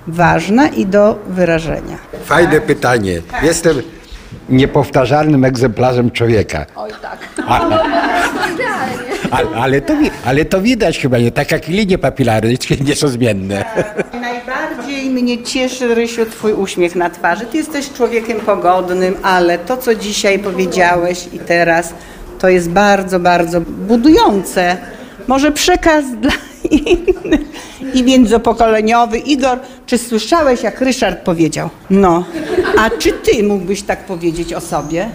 Ważna 0.07 0.67
i 0.67 0.85
do 0.85 1.19
wyrażenia. 1.27 1.97
Fajne 2.25 2.61
pytanie. 2.61 3.21
Jestem 3.43 3.81
niepowtarzalnym 4.49 5.45
egzemplarzem 5.45 6.11
człowieka. 6.11 6.65
Oj 6.75 6.91
tak. 7.01 7.17
A, 9.31 9.39
ale, 9.55 9.81
to, 9.81 9.93
ale 10.25 10.45
to 10.45 10.61
widać 10.61 10.99
chyba, 10.99 11.17
nie? 11.17 11.31
Tak 11.31 11.51
jak 11.51 11.67
linie 11.67 11.97
papilarne, 11.97 12.49
nie 12.85 12.95
są 12.95 13.07
zmienne. 13.07 13.65
Najbardziej 14.21 15.09
mnie 15.09 15.43
cieszy, 15.43 15.95
Rysiu, 15.95 16.25
twój 16.25 16.53
uśmiech 16.53 16.95
na 16.95 17.09
twarzy. 17.09 17.45
Ty 17.45 17.57
jesteś 17.57 17.93
człowiekiem 17.93 18.39
pogodnym, 18.39 19.15
ale 19.23 19.57
to, 19.57 19.77
co 19.77 19.95
dzisiaj 19.95 20.39
powiedziałeś 20.39 21.27
i 21.33 21.39
teraz, 21.39 21.93
to 22.41 22.49
jest 22.49 22.69
bardzo, 22.69 23.19
bardzo 23.19 23.61
budujące. 23.61 24.77
Może 25.27 25.51
przekaz 25.51 26.05
dla 26.21 26.31
innych 26.71 27.41
i 27.93 28.03
międzypokoleniowy. 28.03 29.17
Igor, 29.17 29.59
czy 29.85 29.97
słyszałeś, 29.97 30.63
jak 30.63 30.81
Ryszard 30.81 31.19
powiedział? 31.19 31.69
No. 31.89 32.25
A 32.77 32.89
czy 32.89 33.11
ty 33.11 33.43
mógłbyś 33.43 33.81
tak 33.81 34.05
powiedzieć 34.05 34.53
o 34.53 34.61
sobie? 34.61 35.09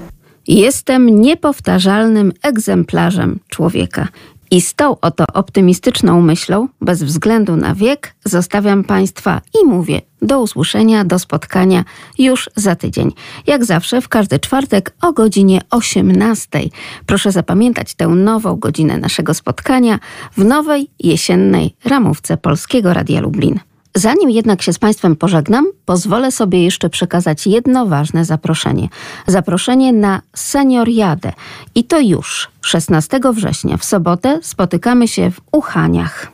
Jestem 0.49 1.21
niepowtarzalnym 1.21 2.33
egzemplarzem 2.43 3.39
człowieka. 3.49 4.09
I 4.51 4.61
z 4.61 4.75
tą 4.75 5.01
oto 5.01 5.25
optymistyczną 5.35 6.21
myślą, 6.21 6.69
bez 6.81 7.03
względu 7.03 7.57
na 7.57 7.75
wiek, 7.75 8.15
zostawiam 8.25 8.85
Państwa 8.85 9.41
i 9.63 9.67
mówię 9.67 10.01
do 10.23 10.41
usłyszenia, 10.41 11.05
do 11.05 11.19
spotkania 11.19 11.85
już 12.19 12.51
za 12.57 12.77
tydzień. 12.77 13.13
Jak 13.47 13.65
zawsze, 13.65 14.01
w 14.01 14.09
każdy 14.09 14.39
czwartek 14.39 14.95
o 15.03 15.13
godzinie 15.13 15.61
18. 15.71 16.61
Proszę 17.07 17.33
zapamiętać 17.33 17.95
tę 17.95 18.07
nową 18.09 18.57
godzinę 18.57 18.99
naszego 18.99 19.35
spotkania 19.35 19.99
w 20.37 20.45
nowej 20.45 20.91
jesiennej 20.99 21.77
ramówce 21.85 22.37
Polskiego 22.37 22.95
Radia 22.95 23.21
Lublin. 23.21 23.61
Zanim 23.97 24.31
jednak 24.31 24.63
się 24.63 24.73
z 24.73 24.79
Państwem 24.79 25.17
pożegnam, 25.17 25.67
pozwolę 25.85 26.33
sobie 26.33 26.65
jeszcze 26.65 26.91
przekazać 26.91 27.47
jedno 27.47 27.87
ważne 27.87 28.25
zaproszenie. 28.25 28.89
Zaproszenie 29.27 29.93
na 29.93 30.23
Senioriadę. 30.35 31.33
I 31.75 31.85
to 31.85 32.01
już 32.01 32.49
16 32.61 33.21
września 33.33 33.77
w 33.77 33.85
sobotę 33.85 34.39
spotykamy 34.43 35.09
się 35.09 35.31
w 35.31 35.41
Uchaniach. 35.53 36.33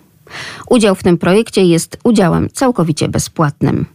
Udział 0.68 0.94
w 0.94 1.03
tym 1.03 1.18
projekcie 1.18 1.64
jest 1.64 1.98
udziałem 2.05 2.51
całkowicie 2.51 3.09
bezpłatnym. 3.09 3.87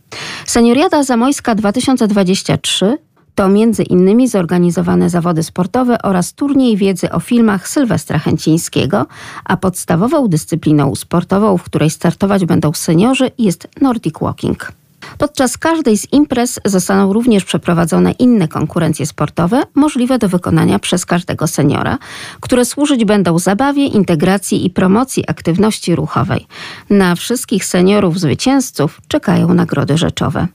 Senioriada 0.46 1.04
Zamojska 1.04 1.56
2023 1.56 2.98
to 3.38 3.50
między 3.50 3.84
innymi 3.84 4.28
zorganizowane 4.28 5.10
zawody 5.10 5.44
sportowe 5.44 6.02
oraz 6.02 6.34
turniej 6.34 6.78
wiedzy 6.78 7.12
o 7.12 7.20
filmach 7.20 7.68
Sylwestra 7.68 8.20
Chęcińskiego, 8.20 9.06
a 9.46 9.58
podstawową 9.58 10.28
dyscypliną 10.28 10.96
sportową, 10.96 11.58
w 11.58 11.64
której 11.64 11.90
startować 11.90 12.46
będą 12.46 12.74
seniorzy, 12.74 13.32
jest 13.38 13.68
Nordic 13.82 14.20
Walking. 14.22 14.72
Podczas 15.18 15.58
każdej 15.58 15.98
z 15.98 16.14
imprez 16.14 16.60
zostaną 16.66 17.14
również 17.14 17.46
przeprowadzone 17.46 18.12
inne 18.12 18.48
konkurencje 18.48 19.06
sportowe, 19.06 19.64
możliwe 19.76 20.18
do 20.20 20.30
wykonania 20.30 20.80
przez 20.80 21.06
każdego 21.06 21.48
seniora, 21.48 21.98
które 22.40 22.66
służyć 22.66 23.06
będą 23.06 23.40
zabawie, 23.40 23.86
integracji 23.86 24.66
i 24.66 24.70
promocji 24.70 25.24
aktywności 25.28 25.96
ruchowej. 25.96 26.48
Na 26.90 27.16
wszystkich 27.16 27.66
seniorów 27.66 28.20
zwycięzców 28.20 29.02
czekają 29.08 29.54
nagrody 29.54 29.98
rzeczowe. 29.98 30.48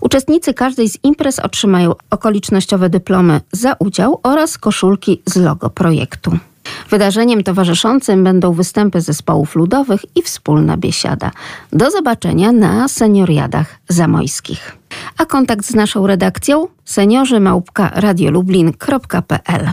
Uczestnicy 0.00 0.54
każdej 0.54 0.88
z 0.88 0.98
imprez 1.02 1.38
otrzymają 1.38 1.92
okolicznościowe 2.10 2.90
dyplomy 2.90 3.40
za 3.52 3.76
udział 3.78 4.20
oraz 4.22 4.58
koszulki 4.58 5.22
z 5.26 5.36
logo 5.36 5.70
projektu. 5.70 6.38
Wydarzeniem 6.90 7.44
towarzyszącym 7.44 8.24
będą 8.24 8.52
występy 8.52 9.00
zespołów 9.00 9.54
ludowych 9.54 10.16
i 10.16 10.22
wspólna 10.22 10.76
biesiada. 10.76 11.30
Do 11.72 11.90
zobaczenia 11.90 12.52
na 12.52 12.88
senioriadach 12.88 13.78
zamojskich. 13.88 14.76
A 15.18 15.26
kontakt 15.26 15.66
z 15.66 15.74
naszą 15.74 16.06
redakcją 16.06 16.66
seniorzymałpka.radiolublin.pl 16.84 19.70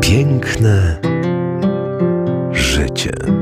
Piękne 0.00 1.00
życie. 2.52 3.37